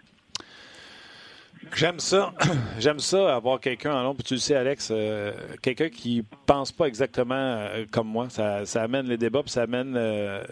[1.75, 2.33] J'aime ça.
[2.79, 4.15] J'aime ça, avoir quelqu'un en.
[4.15, 5.33] Puis tu le sais, Alex, euh,
[5.63, 8.29] quelqu'un qui pense pas exactement euh, comme moi.
[8.31, 10.43] Ça, amène les débats, puis ça amène euh,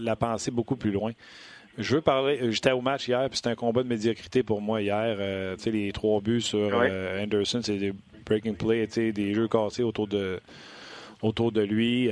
[0.00, 1.12] la pensée beaucoup plus loin.
[1.78, 2.50] Je veux parler.
[2.52, 5.16] J'étais au match hier, puis c'était un combat de médiocrité pour moi hier.
[5.56, 6.74] tu sais, les trois buts sur
[7.18, 7.92] Anderson, c'est des
[8.26, 8.56] breaking
[8.88, 10.40] sais, des jeux cassés autour de,
[11.22, 12.10] autour de lui.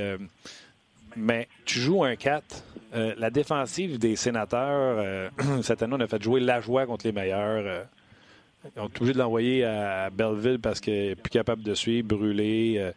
[1.15, 2.63] Mais tu joues un 4.
[2.93, 5.31] la défensive des sénateurs,
[5.61, 7.85] cette année, on a fait jouer la joie contre les meilleurs.
[8.75, 12.75] Ils ont obligé de l'envoyer à Belleville parce qu'il n'est plus capable de suivre, brûlé.
[12.77, 12.91] Euh,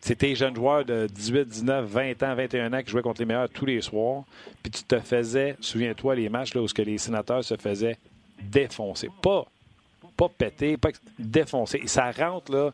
[0.00, 3.48] c'était jeune joueur de 18, 19, 20 ans, 21 ans qui jouait contre les meilleurs
[3.48, 4.24] tous les soirs.
[4.62, 7.96] Puis tu te faisais, souviens-toi, les matchs là, où que les sénateurs se faisaient
[8.42, 9.08] défoncer.
[9.22, 9.46] Pas,
[10.16, 11.80] pas péter, pas défoncer.
[11.82, 12.72] Et ça rentre là,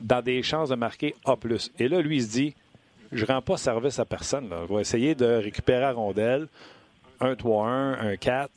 [0.00, 1.36] dans des chances de marquer A.
[1.78, 2.54] Et là, lui, il se dit
[3.12, 4.48] je rends pas service à personne.
[4.68, 6.46] Je vais essayer de récupérer à rondelle.
[7.20, 8.50] Un 3-1, un 4.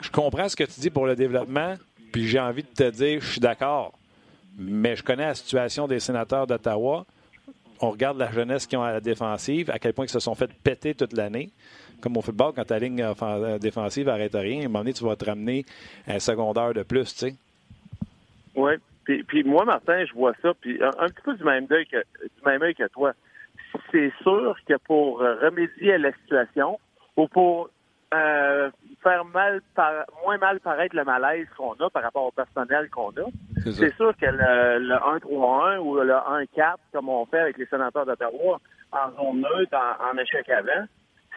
[0.00, 1.74] je comprends ce que tu dis pour le développement,
[2.12, 3.92] puis j'ai envie de te dire, je suis d'accord,
[4.58, 7.06] mais je connais la situation des sénateurs d'Ottawa.
[7.80, 10.34] On regarde la jeunesse qu'ils ont à la défensive, à quel point ils se sont
[10.34, 11.50] fait péter toute l'année.
[12.00, 13.04] Comme au football, quand ta ligne
[13.60, 15.64] défensive n'arrête rien, à un moment donné, tu vas te ramener
[16.08, 17.34] un secondaire de plus, tu sais.
[18.56, 18.72] Oui.
[19.04, 22.44] Puis, moi, Martin, je vois ça, puis un, petit peu du même œil que, du
[22.44, 23.12] même œil que toi.
[23.90, 26.78] C'est sûr que pour remédier à la situation
[27.16, 27.70] ou pour
[28.14, 28.70] euh,
[29.02, 33.08] faire mal par, moins mal paraître le malaise qu'on a par rapport au personnel qu'on
[33.10, 33.24] a.
[33.64, 38.60] C'est sûr que le, 1-3-1 ou le 1-4, comme on fait avec les sénateurs d'Ottawa,
[38.92, 40.86] en zone neutre, en, échec avant,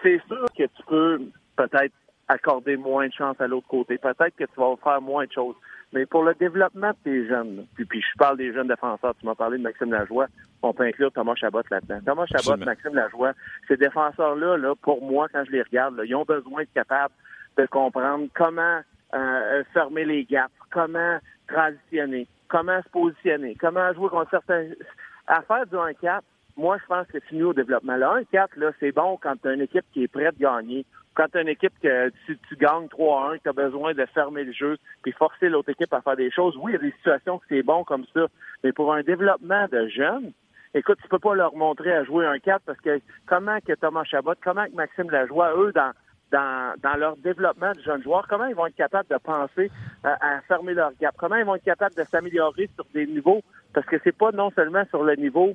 [0.04, 1.22] c'est sûr que tu peux
[1.56, 1.94] peut-être
[2.28, 3.98] accorder moins de chance à l'autre côté.
[3.98, 5.56] Peut-être que tu vas faire moins de choses.
[5.94, 9.26] Mais pour le développement de tes jeunes, puis, puis je parle des jeunes défenseurs, tu
[9.26, 10.28] m'as parlé de Maxime Lajoie,
[10.62, 12.00] on peut inclure Thomas Chabot là-dedans.
[12.06, 13.34] Thomas Chabot, Maxime Lajoie,
[13.68, 17.14] ces défenseurs-là, là, pour moi, quand je les regarde, ils ont besoin d'être capables
[17.58, 18.82] de comprendre comment
[19.14, 24.68] euh, fermer les gaps, comment transitionner, comment se positionner, comment jouer contre certains...
[25.28, 26.22] À faire du 1-4,
[26.58, 27.96] moi, je pense que c'est mieux au développement.
[27.96, 30.86] Le 1-4, là, c'est bon quand tu as une équipe qui est prête à gagner.
[31.16, 34.52] Quand tu as une équipe que tu, gagnes 3-1, tu as besoin de fermer le
[34.52, 36.56] jeu puis forcer l'autre équipe à faire des choses.
[36.58, 38.28] Oui, il y a des situations que c'est bon comme ça,
[38.64, 40.34] mais pour un développement de jeunes,
[40.74, 44.04] écoute, tu peux pas leur montrer à jouer un 4 parce que comment que Thomas
[44.04, 45.92] Chabot, comment que Maxime Lajoie, eux, dans,
[46.32, 49.72] dans, dans leur développement de jeunes joueurs, comment ils vont être capables de penser
[50.04, 53.42] à, fermer leur gap, comment ils vont être capables de s'améliorer sur des niveaux,
[53.74, 55.54] parce que c'est pas non seulement sur le niveau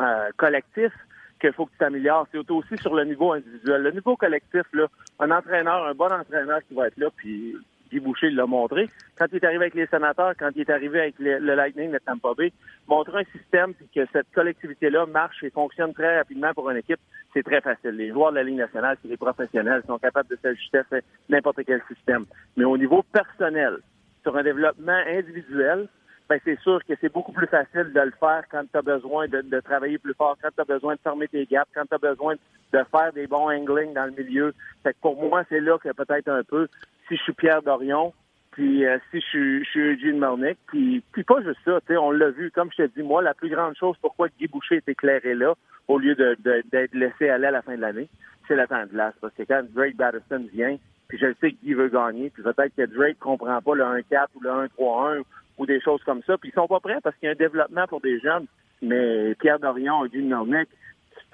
[0.00, 0.92] euh, collectif
[1.40, 3.82] qu'il faut que tu t'améliores, c'est aussi sur le niveau individuel.
[3.82, 4.86] Le niveau collectif, là,
[5.18, 7.56] un entraîneur, un bon entraîneur qui va être là, puis
[7.90, 8.88] Guy Boucher l'a montré.
[9.18, 11.98] Quand il est arrivé avec les sénateurs, quand il est arrivé avec le, Lightning de
[11.98, 12.52] Tampa Bay,
[12.86, 17.00] montrer un système puis que cette collectivité-là marche et fonctionne très rapidement pour une équipe,
[17.34, 17.92] c'est très facile.
[17.92, 21.64] Les joueurs de la Ligue nationale, c'est des professionnels, sont capables de s'ajuster à n'importe
[21.66, 22.26] quel système.
[22.56, 23.78] Mais au niveau personnel,
[24.22, 25.88] sur un développement individuel,
[26.30, 29.26] ben c'est sûr que c'est beaucoup plus facile de le faire quand tu as besoin
[29.26, 31.94] de, de, travailler plus fort, quand tu as besoin de fermer tes gaps, quand tu
[31.96, 32.36] as besoin
[32.72, 34.54] de faire des bons anglings dans le milieu.
[34.84, 36.68] Fait que pour moi, c'est là que peut-être un peu
[37.08, 38.12] si je suis Pierre Dorion,
[38.52, 42.52] puis euh, si je suis, Eugene Marnick, puis, puis pas juste ça, on l'a vu,
[42.52, 45.54] comme je te dis, moi, la plus grande chose pourquoi Guy Boucher est éclairé là,
[45.88, 46.36] au lieu de,
[46.70, 48.08] d'être laissé aller à la fin de l'année,
[48.46, 49.14] c'est le temps de glace.
[49.20, 50.76] Parce que quand Drake Batterson vient,
[51.08, 54.26] puis je sais que Guy veut gagner, puis peut-être que Drake comprend pas le 1-4
[54.36, 55.22] ou le 1-3-1
[55.60, 57.38] ou des choses comme ça, puis ils sont pas prêts parce qu'il y a un
[57.38, 58.46] développement pour des jeunes.
[58.80, 60.70] Mais Pierre Dorion, Eugene Marnick,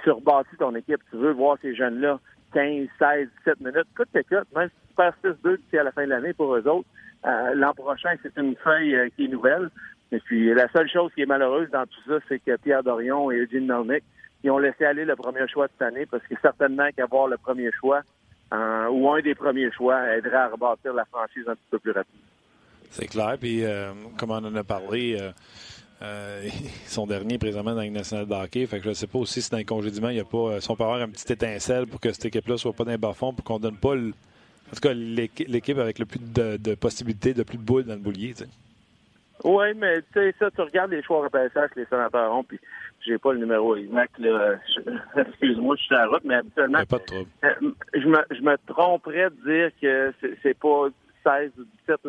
[0.03, 2.19] tu rebâtis ton équipe, tu veux voir ces jeunes-là
[2.53, 6.05] 15, 16, 17 minutes, écoute, écoute, même si tu perds 6-2 d'ici à la fin
[6.05, 6.89] de l'année pour eux autres,
[7.25, 9.71] euh, l'an prochain, c'est une feuille euh, qui est nouvelle.
[10.11, 13.31] Et puis, la seule chose qui est malheureuse dans tout ça, c'est que Pierre Dorion
[13.31, 14.03] et Eugene Melnick,
[14.43, 17.37] ils ont laissé aller le premier choix de cette année parce que certainement qu'avoir le
[17.37, 18.03] premier choix
[18.53, 21.93] euh, ou un des premiers choix aiderait à rebâtir la franchise un petit peu plus
[21.93, 22.26] rapidement.
[22.91, 23.37] C'est clair.
[23.41, 23.63] Puis,
[24.17, 25.19] comme on en a parlé,
[26.03, 26.49] euh,
[26.87, 28.67] son dernier présentement dans la nationale de hockey.
[28.67, 30.39] Fait que je ne sais pas aussi si dans les congédiements, il y a pas.
[30.39, 32.91] Euh, si on peut avoir une petite étincelle pour que cette équipe-là soit pas dans
[32.91, 37.35] les bas-fonds, pour qu'on donne pas en tout cas l'équipe avec le plus de, possibilités,
[37.35, 38.35] de plus de boules dans le boulier.
[39.45, 42.59] Oui, mais tu sais, ça, tu regardes les choix repêchage que les sénateurs ont, puis
[43.07, 44.57] j'ai pas le numéro exact, là.
[45.17, 46.85] Excuse-moi, je suis à la route, mais habituellement.
[46.85, 50.13] pas de euh, je, me, je me tromperais de dire que
[50.43, 50.89] c'est pas
[51.27, 52.01] 16 ou 17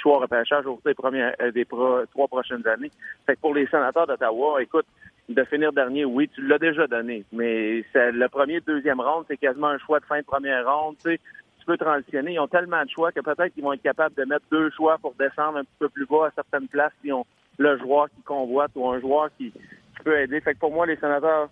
[0.00, 2.90] choix repêchage au des, premières, euh, des trois prochaines années.
[3.26, 4.86] Fait que pour les sénateurs d'Ottawa, écoute,
[5.28, 7.24] de finir dernier, oui, tu l'as déjà donné.
[7.32, 10.96] Mais c'est le premier, deuxième ronde, c'est quasiment un choix de fin de première ronde.
[11.04, 11.20] Tu, sais,
[11.58, 12.34] tu peux transitionner.
[12.34, 14.98] Ils ont tellement de choix que peut-être qu'ils vont être capables de mettre deux choix
[14.98, 17.26] pour descendre un petit peu plus bas à certaines places s'ils ont
[17.58, 20.40] le joueur qui convoite ou un joueur qui, qui peut aider.
[20.40, 21.50] Fait que pour moi, les sénateurs,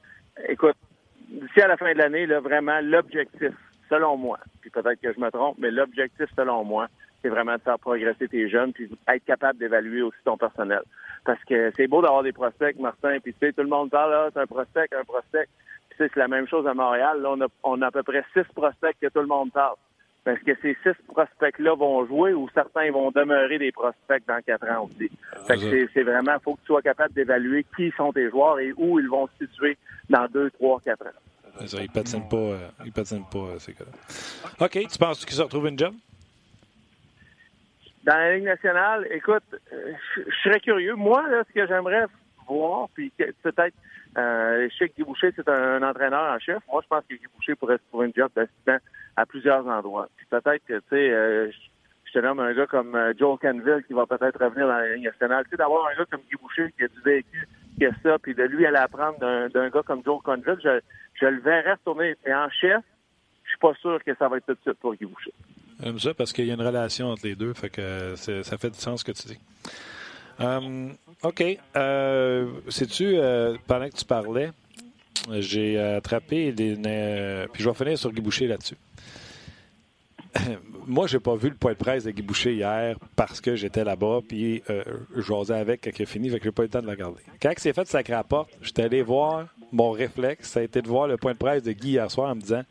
[0.48, 0.76] écoute,
[1.28, 3.52] d'ici à la fin de l'année, là, vraiment, l'objectif,
[3.88, 6.88] selon moi, puis peut-être que je me trompe, mais l'objectif, selon moi,
[7.22, 10.82] c'est vraiment de faire progresser tes jeunes puis être capable d'évaluer aussi ton personnel.
[11.24, 14.10] Parce que c'est beau d'avoir des prospects, Martin, puis tu sais, tout le monde parle,
[14.10, 15.48] là, c'est un prospect, un prospect.
[15.88, 17.22] Puis c'est la même chose à Montréal.
[17.22, 19.76] Là, on a, on a à peu près six prospects que tout le monde parle.
[20.24, 24.68] Parce que ces six prospects-là vont jouer ou certains vont demeurer des prospects dans quatre
[24.70, 25.10] ans aussi.
[25.46, 28.58] Fait que c'est vraiment, il faut que tu sois capable d'évaluer qui sont tes joueurs
[28.58, 29.76] et où ils vont se situer
[30.08, 31.20] dans deux, trois, quatre ans.
[31.60, 34.66] Ils ne patinent pas, euh, ils patinent pas euh, ces gars-là.
[34.66, 35.94] OK, tu penses qu'ils se retrouvent une job?
[38.04, 40.94] Dans la Ligue nationale, écoute, euh, je serais curieux.
[40.94, 42.04] Moi, là, ce que j'aimerais
[42.46, 43.10] voir, puis
[43.42, 43.74] peut-être,
[44.18, 46.58] euh, je sais que Guy Boucher, c'est un, entraîneur en chef.
[46.70, 48.76] Moi, je pense que Guy Boucher pourrait se trouver une job d'assistant
[49.16, 50.08] à plusieurs endroits.
[50.18, 51.50] Puis peut-être que, tu sais, euh,
[52.04, 55.06] je te nomme un gars comme Joel Canville qui va peut-être revenir dans la Ligue
[55.06, 55.44] nationale.
[55.44, 57.48] Tu sais, d'avoir un gars comme Guy Boucher qui a du vécu,
[57.78, 60.80] qui a ça, puis de lui aller apprendre d'un gars comme Joel Canville, je,
[61.14, 62.16] je le verrais retourner.
[62.26, 62.82] Et en chef,
[63.44, 65.32] je suis pas sûr que ça va être tout de suite pour Guy Boucher.
[65.82, 68.70] J'aime ça parce qu'il y a une relation entre les deux, fait que ça fait
[68.70, 69.38] du sens ce que tu dis.
[70.40, 70.88] Euh,
[71.22, 71.44] OK.
[71.76, 74.50] Euh, Sais-tu, euh, pendant que tu parlais,
[75.30, 76.74] j'ai attrapé des.
[77.52, 78.76] puis je vais finir sur Guy Boucher là-dessus.
[80.86, 83.84] Moi, j'ai pas vu le point de presse de Guy Boucher hier parce que j'étais
[83.84, 86.70] là-bas, puis je jasais avec quand il a fini, fait que j'ai pas eu le
[86.70, 87.22] temps de le regarder.
[87.40, 90.62] Quand il s'est fait sacrer à la porte, j'étais allé voir mon réflexe, ça a
[90.62, 92.62] été de voir le point de presse de Guy hier soir en me disant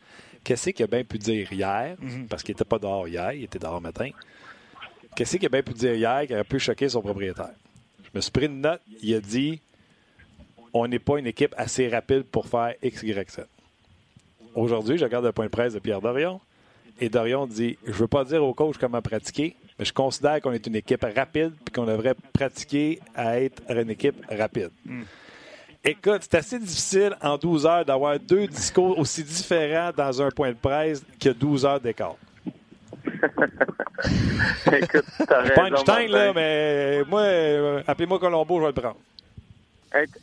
[0.42, 2.26] qu'est-ce qu'il a bien pu dire hier, mhm.
[2.28, 4.08] parce qu'il n'était pas dehors hier, il était dehors matin.
[5.14, 7.52] Qu'est-ce qu'il a bien pu dire hier qui aurait pu choquer son propriétaire?
[8.02, 9.60] Je me suis pris une note, il a dit
[10.72, 13.46] on n'est pas une équipe assez rapide pour faire X, Y, Z.
[14.54, 16.40] Aujourd'hui, je regarde le point de presse de Pierre Dorion
[17.00, 20.40] et Dorion dit Je ne veux pas dire au coach comment pratiquer, mais je considère
[20.40, 24.70] qu'on est une équipe rapide et qu'on devrait pratiquer à être une équipe rapide.
[24.86, 25.02] Hmm.
[25.86, 30.48] Écoute, c'est assez difficile en 12 heures d'avoir deux discours aussi différents dans un point
[30.50, 32.16] de presse que 12 heures d'écart.
[34.72, 38.96] Écoute, Pas Einstein, là, mais moi, euh, appelez-moi Colombo, je vais le prendre.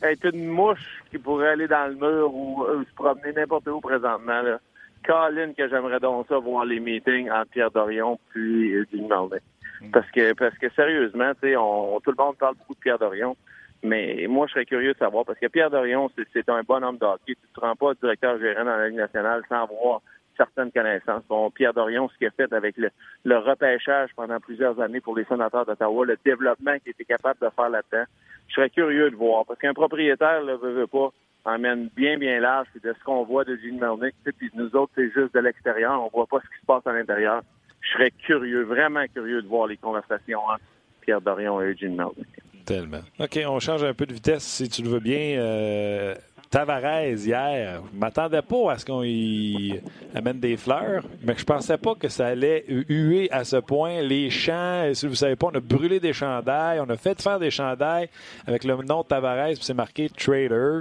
[0.02, 4.42] Être, une mouche qui pourrait aller dans le mur ou, se promener n'importe où présentement,
[4.42, 4.58] là.
[5.06, 9.40] Colin, que j'aimerais donc ça voir les meetings entre Pierre Dorion puis Marley.
[9.80, 9.90] Mm.
[9.90, 13.36] Parce que, parce que sérieusement, tu sais, tout le monde parle beaucoup de Pierre Dorion.
[13.82, 16.98] Mais moi, je serais curieux de savoir, parce que Pierre Dorion, c'est un bon homme
[16.98, 17.34] d'hockey.
[17.34, 20.02] Tu ne te rends pas directeur gérant dans la Ligue nationale sans avoir
[20.36, 21.24] certaines connaissances.
[21.28, 25.24] Bon, Pierre Dorion, ce qu'il a fait avec le, repêchage pendant plusieurs années pour les
[25.24, 28.04] sénateurs d'Ottawa, le développement qu'il était capable de faire là-dedans,
[28.48, 29.44] je serais curieux de voir.
[29.46, 31.10] Parce qu'un propriétaire ne veut, veut, pas
[31.44, 34.92] emmène bien, bien large, puis de ce qu'on voit de Gene Melnick, puis nous autres,
[34.94, 37.42] c'est juste de l'extérieur, on voit pas ce qui se passe à l'intérieur.
[37.80, 40.62] Je serais curieux, vraiment curieux de voir les conversations entre
[41.00, 42.28] Pierre Dorion et Gene Melnick.
[42.64, 43.00] Tellement.
[43.18, 45.38] OK, on change un peu de vitesse, si tu le veux bien.
[45.38, 46.14] Euh,
[46.50, 49.80] Tavares, hier, je m'attendais pas à ce qu'on y
[50.14, 54.02] amène des fleurs, mais je pensais pas que ça allait huer à ce point.
[54.02, 57.38] Les champs, si vous savez pas, on a brûlé des chandails, on a fait faire
[57.38, 58.08] des chandails
[58.46, 60.80] avec le nom de Tavares, puis c'est marqué Trader.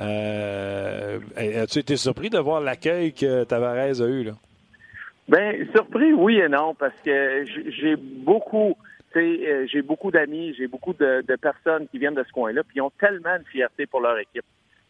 [0.00, 4.24] Euh, as-tu été surpris de voir l'accueil que Tavares a eu?
[4.24, 4.32] Là?
[5.28, 8.76] Ben, surpris, oui et non, parce que j'ai beaucoup,
[9.20, 12.82] euh, j'ai beaucoup d'amis, j'ai beaucoup de, personnes qui viennent de ce coin-là, puis ils
[12.82, 14.44] ont tellement de fierté pour leur équipe.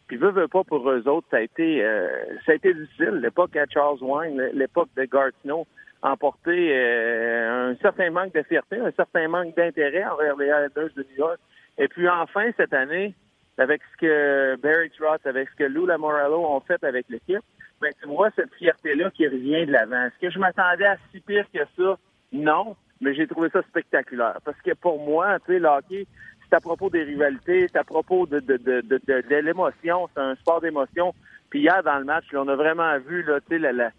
[0.07, 2.07] Puis veut, veut pas pour eux autres, ça a été, euh,
[2.45, 3.19] ça a été difficile.
[3.23, 5.65] L'époque à Charles Wine, l'époque de Gartino,
[6.01, 11.03] emporté euh, un certain manque de fierté, un certain manque d'intérêt envers les Islanders de
[11.03, 11.39] New York.
[11.77, 13.15] Et puis enfin cette année,
[13.57, 17.43] avec ce que Barry Trotz, avec ce que Lou Lamorello ont fait avec l'équipe,
[17.81, 20.05] ben, tu vois cette fierté-là qui revient de l'avant.
[20.05, 21.97] Est-ce que je m'attendais à si pire que ça?
[22.31, 24.39] Non, mais j'ai trouvé ça spectaculaire.
[24.43, 26.07] Parce que pour moi, tu sais, le hockey,
[26.49, 30.21] c'est à propos des rivalités, c'est à propos de, de, de, de, de l'émotion, c'est
[30.21, 31.13] un sport d'émotion.
[31.49, 33.91] Puis hier, dans le match, on a vraiment vu là, la, la,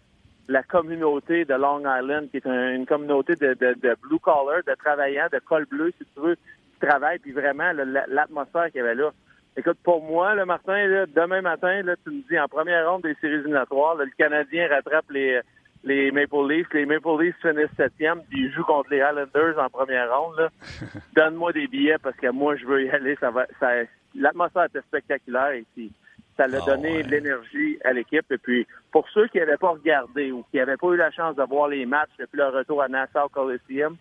[0.47, 4.73] la communauté de Long Island, qui est une communauté de, de, de blue collar, de
[4.75, 7.71] travaillants, de col bleu, si tu veux, qui travaillent, puis vraiment
[8.07, 9.11] l'atmosphère qu'il y avait là.
[9.55, 13.01] Écoute, pour moi, le Martin, là, demain matin, là, tu me dis en première ronde
[13.01, 15.41] des séries éliminatoires, le Canadien rattrape les,
[15.87, 16.67] les Maple Leafs.
[16.73, 20.49] Les Maple Leafs finissent septième, puis ils jouent contre les Islanders en première ronde.
[21.15, 23.15] Donne-moi des billets parce que moi, je veux y aller.
[23.19, 23.69] Ça va, ça,
[24.13, 25.91] l'atmosphère était spectaculaire ici.
[26.35, 28.31] Ça l'a ah donné de l'énergie à l'équipe.
[28.31, 31.35] Et puis, pour ceux qui n'avaient pas regardé ou qui n'avaient pas eu la chance
[31.35, 33.95] de voir les matchs depuis leur retour à Nassau Coliseum,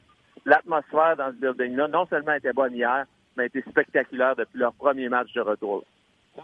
[0.45, 3.07] l'atmosphère dans ce building-là, non seulement était bonne hier,
[3.37, 5.85] mais a été spectaculaire depuis leur premier match de retour.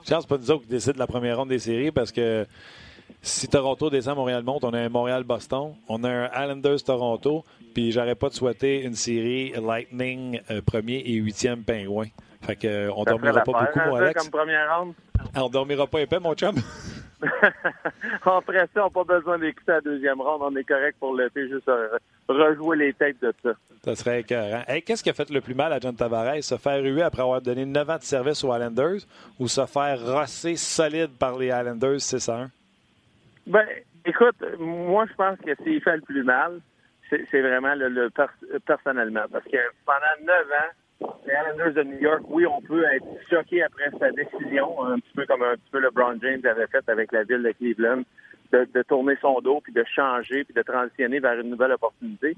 [0.09, 2.47] Chance, pas nous autres qui décident la première ronde des séries parce que
[3.23, 8.17] si Toronto descend, Montréal monte, on a un Montréal-Boston, on a un Islanders-Toronto, puis j'aurais
[8.17, 12.07] pas de souhaiter une série Lightning euh, premier et huitième pingouin.
[12.41, 14.21] Fait que, euh, on dormira pas beaucoup, mon Alex.
[14.21, 14.95] Comme première ronde.
[15.37, 16.57] on dormira pas épais, mon chum.
[18.25, 20.41] Après ça, on n'a pas besoin d'écouter la deuxième ronde.
[20.43, 21.71] On est correct pour l'été, juste
[22.29, 23.51] rejouer les têtes de ça.
[23.85, 24.65] Ça serait écœurant.
[24.85, 26.43] Qu'est-ce qui a fait le plus mal à John Tavares?
[26.43, 29.03] Se faire ruer après avoir donné 9 ans de service aux Islanders
[29.39, 32.51] ou se faire rosser solide par les Islanders 6 1?
[33.47, 33.67] Ben,
[34.05, 36.61] écoute, moi, je pense que s'il fait le plus mal,
[37.11, 38.11] c'est vraiment le,
[38.67, 39.25] personnellement.
[39.31, 43.63] Parce que pendant 9 ans, les Islanders de New York, oui, on peut être choqué
[43.63, 47.13] après sa décision, un petit peu comme un petit peu LeBron James avait fait avec
[47.13, 48.03] la ville de Cleveland,
[48.53, 52.37] de, tourner son dos, puis de changer, puis de transitionner vers une nouvelle opportunité.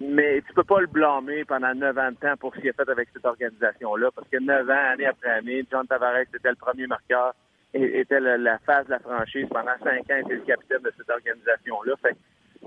[0.00, 2.72] Mais tu peux pas le blâmer pendant neuf ans de temps pour ce qu'il a
[2.72, 6.56] fait avec cette organisation-là, parce que neuf ans, année après année, John Tavares était le
[6.56, 7.34] premier marqueur,
[7.74, 11.94] était la, phase de la franchise pendant cinq ans, était le capitaine de cette organisation-là.
[12.02, 12.16] Fait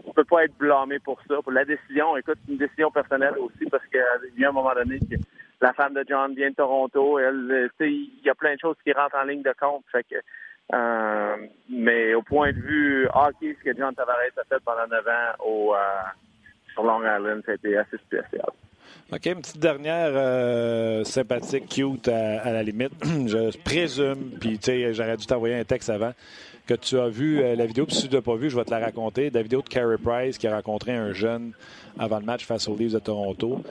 [0.04, 1.42] on peut pas être blâmé pour ça.
[1.42, 4.02] Pour la décision, écoute, c'est une décision personnelle aussi parce qu'il
[4.38, 5.16] y a un moment donné que
[5.62, 7.20] la femme de John vient de Toronto.
[7.20, 9.86] Elle, il y a plein de choses qui rentrent en ligne de compte.
[9.92, 10.16] Fait que,
[10.74, 11.36] euh,
[11.70, 15.44] mais au point de vue hockey, ce que John Tavares a fait pendant neuf ans
[15.46, 15.78] au, euh,
[16.74, 18.50] sur Long Island, ça a été assez spécial.
[19.14, 22.92] OK, une petite dernière euh, sympathique, cute à, la limite.
[23.04, 26.12] Je présume, puis tu sais, j'aurais dû t'envoyer un texte avant
[26.66, 27.86] que tu as vu euh, la vidéo.
[27.86, 29.30] Puis si tu ne l'as pas vu, je vais te la raconter.
[29.30, 31.52] La vidéo de Carey Price qui a rencontré un jeune
[31.98, 33.62] avant le match face aux Leafs de Toronto.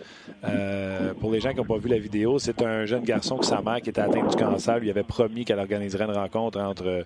[0.44, 3.44] Euh, pour les gens qui n'ont pas vu la vidéo, c'est un jeune garçon que
[3.44, 7.04] sa mère, qui était atteinte du cancer, lui avait promis qu'elle organiserait une rencontre entre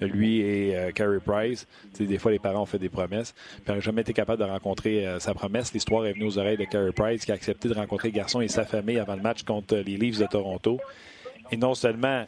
[0.00, 1.66] lui et Carey Price.
[1.98, 3.32] des fois, les parents ont fait des promesses.
[3.32, 5.72] Puis elle n'a jamais été capable de rencontrer sa promesse.
[5.72, 8.40] L'histoire est venue aux oreilles de Carey Price qui a accepté de rencontrer le garçon
[8.40, 10.78] et sa famille avant le match contre les Leafs de Toronto.
[11.52, 12.24] Et non seulement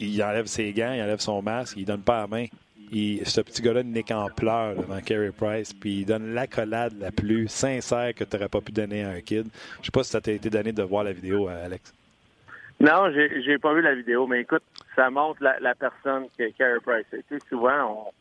[0.00, 2.46] il enlève ses gants, il enlève son masque, il donne pas la main.
[2.92, 7.48] ce petit gars-là n'est qu'en pleurs devant Carey Price, puis il donne l'accolade la plus
[7.48, 9.46] sincère que tu n'aurais pas pu donner à un kid.
[9.80, 11.92] Je sais pas si ça t'a été donné de voir la vidéo, euh, Alex.
[12.78, 14.62] Non, j'ai, pas vu la vidéo, mais écoute,
[14.94, 17.48] ça montre la, personne que Carey Price est.
[17.48, 18.12] souvent,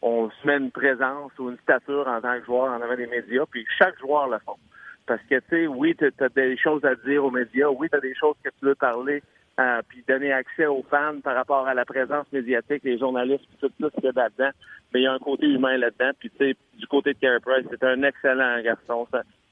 [0.00, 3.06] on, se met une présence ou une stature en tant que joueur en avant des
[3.06, 4.56] médias, puis chaque joueur le font.
[5.04, 7.96] Parce que, tu sais, oui, tu as des choses à dire aux médias, oui, tu
[7.96, 9.22] as des choses que tu veux parler
[9.58, 13.70] euh, puis donner accès aux fans par rapport à la présence médiatique, les journalistes, tout
[13.80, 14.50] ça, ce qu'il y a là-dedans.
[14.92, 16.12] Mais il y a un côté humain là-dedans.
[16.18, 19.06] Puis, tu sais, du côté de Carey Price, c'est un excellent garçon.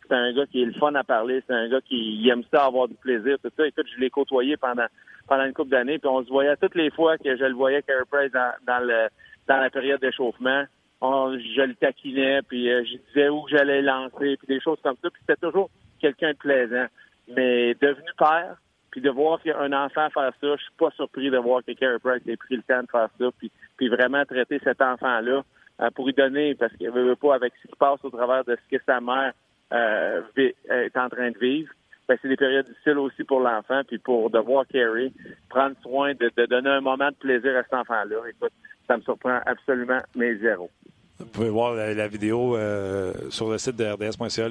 [0.09, 1.43] C'est un gars qui est le fun à parler.
[1.47, 3.67] C'est un gars qui aime ça, avoir du plaisir, tout ça.
[3.67, 4.87] Écoute, je l'ai côtoyé pendant
[5.27, 5.99] pendant une couple d'années.
[5.99, 8.85] Puis on se voyait toutes les fois que je le voyais, Carey Price, dans, dans,
[8.85, 9.09] le,
[9.49, 10.65] dans la période d'échauffement.
[11.03, 15.11] je le taquinais, puis euh, je disais où j'allais lancer, puis des choses comme ça.
[15.11, 16.87] Puis c'était toujours quelqu'un de plaisant.
[17.29, 18.57] Mais devenu père,
[18.97, 21.99] puis de voir qu'un enfant faire ça, je suis pas surpris de voir que Carey
[22.03, 25.45] Price ait pris le temps de faire ça, puis, puis vraiment traiter cet enfant-là
[25.83, 28.43] euh, pour lui donner, parce qu'il ne veut pas avec ce qui passe au travers
[28.47, 29.35] de ce que sa mère
[29.75, 31.71] euh, est en train de vivre.
[32.09, 35.13] Ben, c'est des périodes difficiles aussi pour l'enfant, puis pour de voir Carey
[35.51, 38.17] prendre soin de, donner un moment de plaisir à cet enfant-là.
[38.31, 38.53] Écoute,
[38.89, 40.71] ça me surprend absolument, mais zéro.
[41.19, 44.49] Vous pouvez voir la, vidéo euh, sur le site de RDS.ca,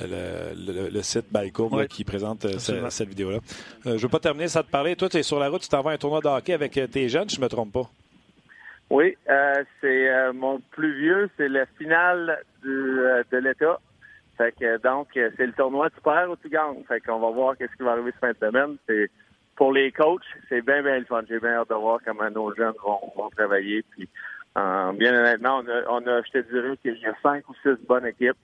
[0.00, 3.38] le, site Balco qui présente euh, cette, vidéo-là.
[3.38, 3.40] Euh,
[3.84, 4.96] je ne veux pas terminer ça de parler.
[4.96, 6.76] Toi, tu es sur la route, tu t'en vas à un tournoi de hockey avec
[6.78, 7.88] euh, tes jeunes, je ne me trompe pas.
[8.90, 9.16] Oui,
[9.80, 13.80] c'est mon plus vieux, c'est la finale de l'État.
[14.36, 16.84] Fait que donc c'est le tournoi tu perds ou tu gagnes.
[16.86, 18.76] Fait qu'on va voir qu'est-ce qui va arriver cette fin de semaine.
[18.86, 19.10] C'est
[19.56, 21.22] pour les coachs, c'est bien bien le fun.
[21.26, 23.82] J'ai bien hâte de voir comment nos jeunes vont, travailler.
[23.90, 24.06] Puis
[24.54, 27.82] bien honnêtement, on a, on a je te dirais qu'il y a cinq ou six
[27.86, 28.36] bonnes équipes.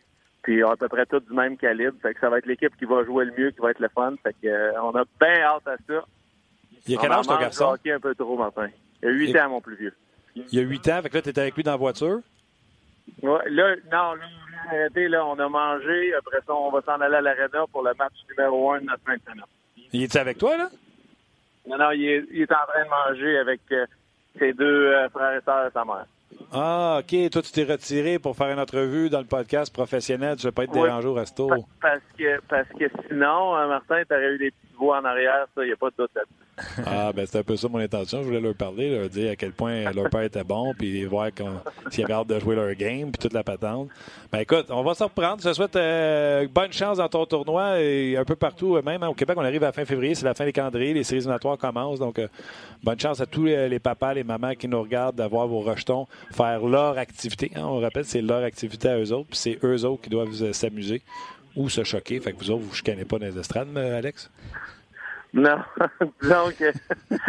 [0.50, 1.96] Puis à peu près tous du même calibre.
[2.02, 3.88] Fait que ça va être l'équipe qui va jouer le mieux, qui va être le
[3.88, 4.14] fun.
[4.20, 6.04] Fait que, euh, on a bien hâte à ça.
[6.88, 7.76] Il y a quel âge ton garçon?
[7.86, 8.66] un peu trop, Martin.
[9.00, 9.94] Il y a 8 ans, mon plus vieux.
[10.34, 12.18] Il y a 8 ans, fait que là, tu étais avec lui dans la voiture?
[13.22, 14.24] Ouais, là, non, là,
[14.66, 16.14] arrêté, là, on a mangé.
[16.14, 19.04] Après ça, on va s'en aller à l'Arena pour le match numéro 1 de notre
[19.04, 19.44] fin de semaine.
[19.92, 20.68] Il est avec toi, là?
[21.68, 23.86] Non, non, il est, il est en train de manger avec euh,
[24.36, 26.06] ses deux euh, frères et sœurs et sa mère.
[26.52, 27.30] Ah, OK.
[27.30, 30.36] Toi, tu t'es retiré pour faire une entrevue dans le podcast professionnel.
[30.36, 31.48] Tu ne veux pas être dérangé au resto.
[31.80, 35.46] Parce que, parce que sinon, euh, Martin, tu aurais eu des petites voix en arrière.
[35.54, 36.39] Ça, il n'y a pas de doute là-dessus.
[36.86, 38.22] Ah, ben c'est un peu ça mon intention.
[38.22, 41.28] Je voulais leur parler, leur dire à quel point leur père était bon, puis voir
[41.90, 43.88] s'ils avaient hâte de jouer leur game, puis toute la patente.
[44.32, 45.42] Ben écoute, on va s'en reprendre.
[45.42, 49.02] Je te souhaite euh, bonne chance dans ton tournoi et un peu partout, euh, même
[49.02, 51.58] au Québec, on arrive à fin février, c'est la fin des calendriers, les séries éliminatoires
[51.58, 51.98] commencent.
[51.98, 52.28] Donc, euh,
[52.82, 56.64] bonne chance à tous les, papas, les mamans qui nous regardent d'avoir vos rejetons, faire
[56.64, 57.50] leur activité.
[57.56, 57.62] Hein.
[57.64, 61.02] on rappelle, c'est leur activité à eux autres, puis c'est eux autres qui doivent s'amuser
[61.56, 62.20] ou se choquer.
[62.20, 64.30] Fait que vous autres, vous ne chicanez pas dans les estrades, Alex?
[65.32, 65.58] Non,
[66.22, 66.72] disons que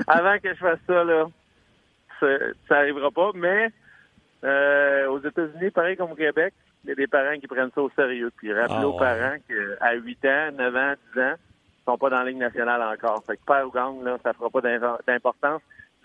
[0.07, 1.27] avant que je fasse ça, là,
[2.19, 2.27] ça
[2.75, 3.31] n'arrivera pas.
[3.35, 3.69] Mais
[4.43, 7.81] euh, aux États-Unis, pareil comme au Québec, il y a des parents qui prennent ça
[7.81, 8.31] au sérieux.
[8.37, 12.09] Puis rappelez ah, aux parents qu'à 8 ans, 9 ans, 10 ans, ils sont pas
[12.09, 13.23] dans la ligne nationale encore.
[13.25, 14.61] Fait que père ou gang, là, ça fera pas
[15.07, 15.61] d'importance.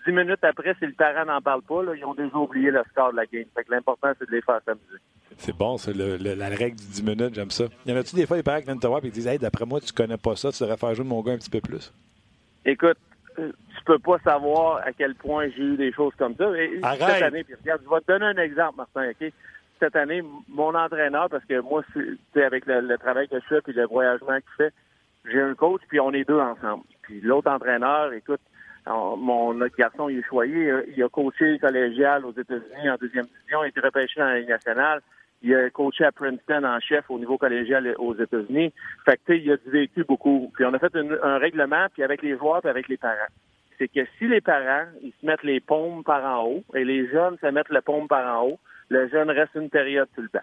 [0.07, 2.81] Dix minutes après, si le parent n'en parle pas, là, ils ont déjà oublié le
[2.91, 3.43] score de la game.
[3.53, 5.01] Fait que l'important, c'est de les faire s'amuser.
[5.37, 7.65] C'est bon, c'est la règle du 10 minutes, j'aime ça.
[7.85, 9.37] Y en a-tu des fois des parents qui viennent te voir et qui disent Hey,
[9.37, 11.59] d'après moi, tu connais pas ça, tu devrais faire jouer mon gars un petit peu
[11.59, 11.93] plus?
[12.63, 12.97] Écoute,
[13.37, 16.45] euh, tu peux pas savoir à quel point j'ai eu des choses comme ça.
[16.83, 16.99] Arrête.
[16.99, 19.31] Cette année, puis regarde, je vais te donner un exemple, Martin, OK?
[19.79, 21.83] Cette année, mon entraîneur, parce que moi,
[22.33, 24.73] c'est avec le, travail que je fais puis le voyagement qu'il fait,
[25.29, 26.83] j'ai un coach, puis on est deux ensemble.
[27.01, 28.39] Puis l'autre entraîneur, écoute,
[28.87, 33.63] mon autre garçon, il est choyé, il a coaché collégial aux États-Unis en deuxième division,
[33.63, 35.01] il a été repêché dans la Ligue nationale.
[35.43, 38.73] Il a coaché à Princeton en chef au niveau collégial aux États-Unis.
[39.05, 40.51] Fait que, il a vécu beaucoup.
[40.55, 43.31] Puis on a fait un règlement, puis avec les joueurs, puis avec les parents.
[43.77, 47.07] C'est que si les parents, ils se mettent les paumes par en haut, et les
[47.09, 48.59] jeunes se mettent les paumes par en haut,
[48.89, 50.39] le jeune reste une période tout le temps.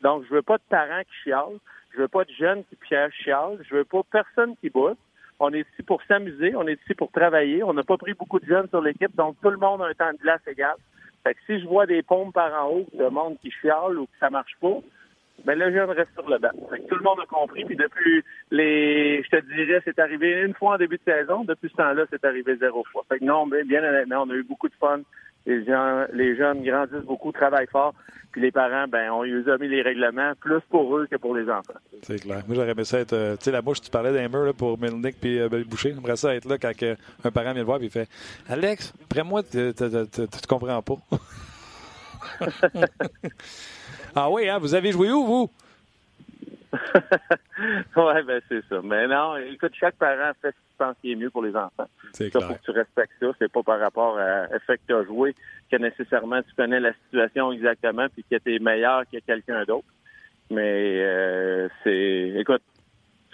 [0.00, 1.58] Donc, je veux pas de parents qui chialent.
[1.92, 2.76] Je veux pas de jeunes qui
[3.22, 3.58] chialent.
[3.68, 4.96] Je veux pas personne qui bosse.
[5.40, 6.54] On est ici pour s'amuser.
[6.56, 7.62] On est ici pour travailler.
[7.62, 9.94] On n'a pas pris beaucoup de jeunes sur l'équipe, donc tout le monde a un
[9.94, 10.74] temps de glace égal.
[11.24, 14.06] Fait que si je vois des pompes par en haut, de monde qui chiale ou
[14.06, 14.78] que ça marche pas,
[15.44, 16.50] ben là, je reste sur le banc.
[16.70, 17.64] Fait que tout le monde a compris.
[17.64, 21.44] Puis depuis les, je te dirais, c'est arrivé une fois en début de saison.
[21.44, 23.04] Depuis ce temps-là, c'est arrivé zéro fois.
[23.08, 25.00] Fait que non, mais bien honnêtement, on a eu beaucoup de fun.
[25.46, 27.94] Les, gens, les jeunes grandissent beaucoup, travaillent fort.
[28.32, 31.34] Puis les parents, ben, on les a mis les règlements plus pour eux que pour
[31.34, 31.78] les enfants.
[32.02, 32.42] C'est clair.
[32.46, 33.14] Moi, j'aurais aimé ça être.
[33.14, 35.94] Euh, tu sais, la bouche, tu parlais d'un mur pour Milnick puis euh, Boucher.
[35.94, 36.72] J'aimerais ça être là quand
[37.24, 38.08] un parent vient le voir et il fait
[38.48, 40.96] Alex, après moi, tu ne comprends pas.
[44.14, 45.50] ah oui, hein, vous avez joué où, vous?
[47.96, 48.80] oui, ben c'est ça.
[48.82, 51.88] Mais non, écoute, chaque parent fait ce qu'il pense qui est mieux pour les enfants.
[52.12, 52.48] C'est clair.
[52.48, 53.26] faut que tu respectes ça.
[53.38, 55.34] C'est pas par rapport à l'effet que tu as joué
[55.70, 59.88] que nécessairement tu connais la situation exactement puis que tu es meilleur que quelqu'un d'autre.
[60.50, 62.62] Mais euh, c'est écoute,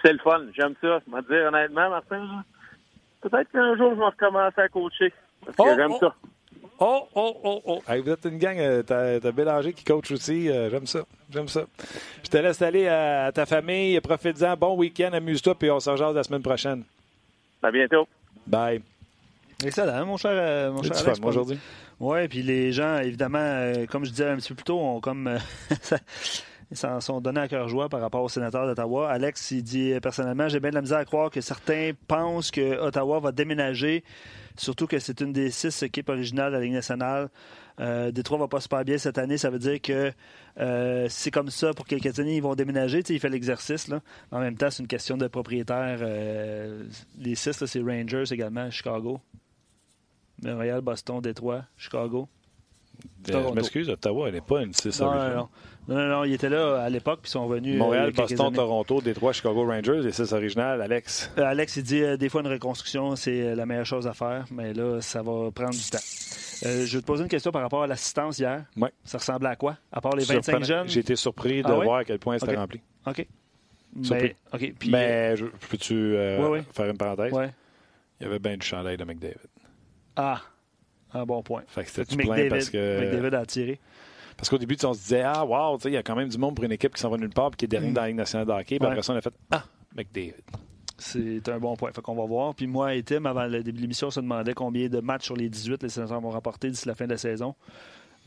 [0.02, 0.42] c'est le fun.
[0.56, 1.00] J'aime ça.
[1.06, 2.44] Je vais te dire honnêtement, Martin,
[3.20, 5.12] peut-être qu'un jour je vais recommencer à coacher.
[5.44, 5.98] Parce que oh, j'aime oh.
[6.00, 6.14] ça.
[6.78, 7.82] Oh, oh, oh, oh.
[7.86, 10.48] vous êtes une gang, euh, t'as, Bélanger qui coach aussi.
[10.48, 11.00] Euh, j'aime ça.
[11.30, 11.64] J'aime ça.
[12.22, 14.00] Je te laisse aller à, ta famille.
[14.00, 14.56] Profite-en.
[14.56, 15.10] Bon week-end.
[15.12, 15.54] Amuse-toi.
[15.54, 16.84] Puis on se rejoint la semaine prochaine.
[17.62, 18.06] À bientôt.
[18.46, 18.82] Bye.
[19.64, 21.20] Excellent, mon cher, euh, mon cher Alex.
[21.22, 21.58] aujourd'hui.
[22.00, 25.38] Oui, puis les gens, évidemment, comme je disais un petit peu plus tôt, ont comme.
[26.70, 29.08] Ils s'en sont donnés à cœur joie par rapport au sénateur d'Ottawa.
[29.10, 32.80] Alex, il dit personnellement, j'ai bien de la misère à croire que certains pensent que
[32.80, 34.02] Ottawa va déménager
[34.56, 37.28] Surtout que c'est une des six équipes originales de la Ligue nationale.
[37.80, 39.36] Euh, Détroit va pas super bien cette année.
[39.36, 40.12] Ça veut dire que
[40.60, 43.02] euh, c'est comme ça pour quelques années, ils vont déménager.
[43.02, 43.90] Tu sais, il fait l'exercice.
[44.30, 45.98] En même temps, c'est une question de propriétaire.
[46.00, 46.84] Euh,
[47.18, 49.20] les six, c'est Rangers également, Chicago.
[50.42, 52.28] Montréal, Boston, Détroit, Chicago.
[53.30, 55.36] Euh, je m'excuse, Ottawa, elle n'est pas une 6 originale.
[55.36, 57.78] Non, non, non, ils étaient là à l'époque, puis ils sont venus.
[57.78, 60.82] Montréal, Boston, Toronto, Détroit, Chicago Rangers, les 6 originales.
[60.82, 61.30] Alex.
[61.38, 64.44] Euh, Alex, il dit euh, des fois une reconstruction, c'est la meilleure chose à faire,
[64.50, 65.98] mais là, ça va prendre du temps.
[66.62, 68.64] je vais te poser une question par rapport à l'assistance hier.
[68.76, 68.88] Oui.
[69.04, 69.76] Ça ressemblait à quoi?
[69.92, 70.88] À part les 25 jeunes?
[70.88, 72.80] J'ai été surpris de ah voir à quel point c'était rempli.
[73.06, 73.26] OK.
[74.10, 74.34] Mais,
[74.78, 75.34] Puis, mais
[75.70, 76.16] peux-tu
[76.72, 77.32] faire une parenthèse?
[77.32, 77.44] Oui.
[78.20, 79.36] Il y avait bien du chandail de McDavid.
[80.16, 80.40] Ah,
[81.14, 81.62] un bon point.
[81.66, 83.00] Fait que c'était plein parce que.
[83.00, 83.80] McDavid a tiré.
[84.36, 86.56] Parce qu'au début, on se disait, ah, wow, il y a quand même du monde
[86.56, 87.94] pour une équipe qui s'en va nulle part et qui est dernière mm.
[87.94, 88.78] dans la Ligue nationale de hockey.
[88.78, 89.64] Puis après ça, on a fait, ah,
[89.96, 90.34] McDavid.
[90.96, 91.92] C'est un bon point.
[91.92, 92.54] Fait qu'on va voir.
[92.54, 95.24] Puis moi et Tim, avant le début de l'émission, on se demandait combien de matchs
[95.24, 97.54] sur les 18 les sénateurs vont rapporter d'ici la fin de la saison.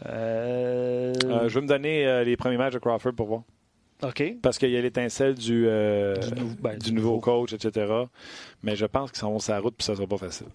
[0.05, 1.13] Euh...
[1.25, 3.41] Euh, je vais me donner euh, les premiers matchs de Crawford pour voir.
[4.03, 4.35] OK.
[4.41, 7.91] Parce qu'il y a l'étincelle du, du, ben, du, nouveau coach, etc.
[8.61, 10.47] Mais je pense qu'ils s'en vont sur la route puis ça sera pas facile.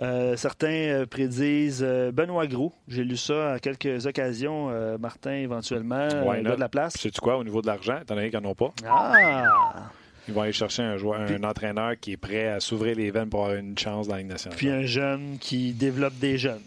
[0.00, 2.72] Euh, certains euh, prédisent euh, Benoît Gros.
[2.86, 4.70] J'ai lu ça à quelques occasions.
[4.98, 6.94] Martin, éventuellement, il a de la place.
[6.94, 8.72] Sais-tu quoi, au niveau de l'argent, t'en as qu'ils n'en ont pas?
[8.86, 9.90] Ah!
[10.28, 13.28] Ils vont aller chercher un, joueur, un entraîneur qui est prêt à s'ouvrir les veines
[13.28, 14.58] pour avoir une chance dans la Ligue nationale.
[14.58, 16.62] Puis un jeune qui développe des jeunes.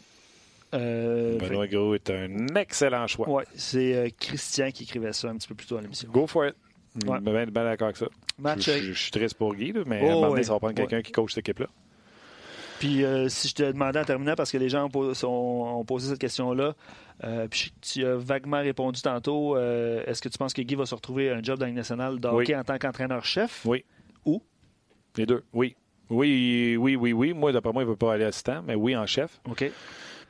[0.72, 3.28] Benoît Gros est un excellent choix.
[3.30, 6.10] Oui, c'est Christian qui écrivait ça un petit peu plus tôt à l'émission.
[6.12, 6.56] Go for it.
[6.96, 8.08] Je suis bien, d'accord avec ça.
[8.58, 11.12] je, suis triste pour Guy, mais à un moment donné, ça va prendre quelqu'un qui
[11.12, 11.68] coach cette équipe-là.
[12.80, 16.20] Puis euh, si je te demandais en terminant, parce que les gens ont, posé, cette
[16.20, 16.76] question-là,
[17.26, 20.86] euh, puis tu as vaguement répondu tantôt, euh, est-ce que tu penses que Guy va
[20.86, 23.66] se retrouver un job dans la nationale de hockey en tant qu'entraîneur-chef?
[23.66, 23.84] Oui.
[24.26, 24.42] Où?
[25.18, 25.76] Les deux, oui.
[26.10, 27.34] Oui, oui, oui, oui.
[27.34, 29.42] Moi, d'après moi, il ne veut pas aller assistant, mais oui, en chef.
[29.50, 29.70] OK.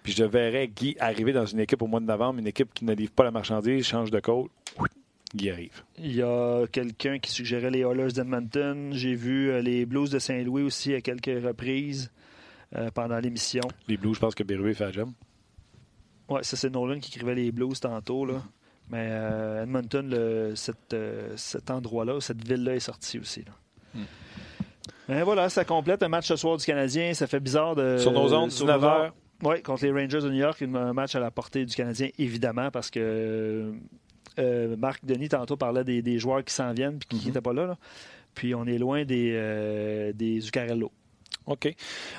[0.01, 2.83] Puis je verrais Guy arriver dans une équipe au mois de novembre, une équipe qui
[2.83, 4.47] ne livre pas la marchandise, change de code.
[5.35, 5.83] Guy arrive.
[5.99, 8.89] Il y a quelqu'un qui suggérait les Oilers d'Edmonton.
[8.93, 12.09] J'ai vu les Blues de Saint-Louis aussi à quelques reprises.
[12.75, 13.63] Euh, pendant l'émission.
[13.87, 15.09] Les Blues, je pense que Berube fait la job.
[16.29, 18.25] Oui, ça, c'est Nolan qui écrivait les Blues tantôt.
[18.25, 18.43] Là.
[18.91, 20.53] Mais euh, Edmonton, le,
[20.93, 23.43] euh, cet endroit-là, cette ville-là est sortie aussi.
[23.43, 23.51] Là.
[23.95, 24.05] Hmm.
[25.07, 27.15] Ben voilà, ça complète un match ce soir du Canadien.
[27.15, 27.97] Ça fait bizarre de.
[27.97, 29.11] Sur nos ondes, 19h.
[29.41, 32.69] Oui, contre les Rangers de New York, un match à la portée du Canadien, évidemment,
[32.71, 33.73] parce que
[34.77, 37.41] Marc Denis, tantôt, parlait des, joueurs qui s'en viennent et qui n'étaient mm-hmm.
[37.41, 37.77] pas là,
[38.35, 40.91] Puis on est loin des, des Zuccarello.
[41.49, 41.75] OK.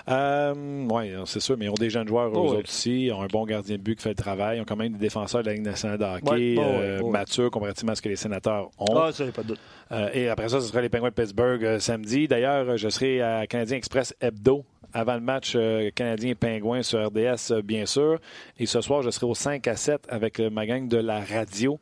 [0.09, 3.07] Euh, oui, c'est sûr, mais ils ont des jeunes joueurs, oh, eux autres aussi.
[3.07, 4.59] Ils ont un bon gardien de but qui fait le travail.
[4.59, 7.93] Ils ont quand même des défenseurs de la Ligue nationale de hockey euh, matures comparativement
[7.93, 8.97] à ce que les sénateurs ont.
[8.97, 9.61] Ah, ça, pas de doute.
[9.93, 12.27] Euh, et après ça, ce sera les Penguins de Pittsburgh samedi.
[12.27, 15.57] D'ailleurs, je serai à Canadien Express Hebdo avant le match
[15.95, 18.19] Canadien-Pingouin sur RDS, bien sûr.
[18.59, 21.79] Et ce soir, je serai au 5 à 7 avec ma gang de la radio.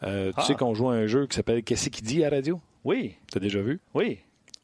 [0.00, 0.42] Tu ah.
[0.42, 2.58] sais qu'on joue à un jeu qui s'appelle Qu'est-ce qui dit à la radio?
[2.82, 3.16] Oui.
[3.30, 3.78] Tu as déjà vu?
[3.94, 4.20] Oui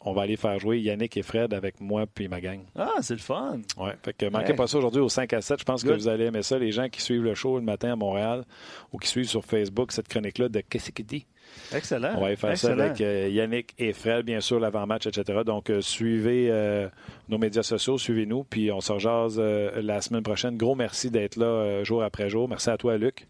[0.09, 2.61] on va aller faire jouer Yannick et Fred avec moi puis ma gang.
[2.77, 3.61] Ah, c'est le fun.
[3.77, 5.61] Ouais, fait que manquez pas ça aujourd'hui au 5 à 7.
[5.61, 7.93] Je pense que vous allez aimer ça, les gens qui suivent le show le matin
[7.93, 8.45] à Montréal
[8.93, 11.27] ou qui suivent sur Facebook cette chronique-là de Qu'est-ce qu'il dit?
[11.73, 12.15] Excellent.
[12.17, 15.41] On va aller faire ça avec euh, Yannick et Fred, bien sûr, l'avant-match, etc.
[15.45, 16.89] Donc, euh, suivez euh,
[17.29, 20.57] nos médias sociaux, suivez-nous, puis on se rejase la semaine prochaine.
[20.57, 22.49] Gros merci d'être là jour après jour.
[22.49, 23.27] Merci à toi, Luc.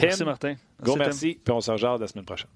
[0.00, 0.54] merci, Martin.
[0.82, 2.50] Gros merci, puis on se rejase la semaine prochaine.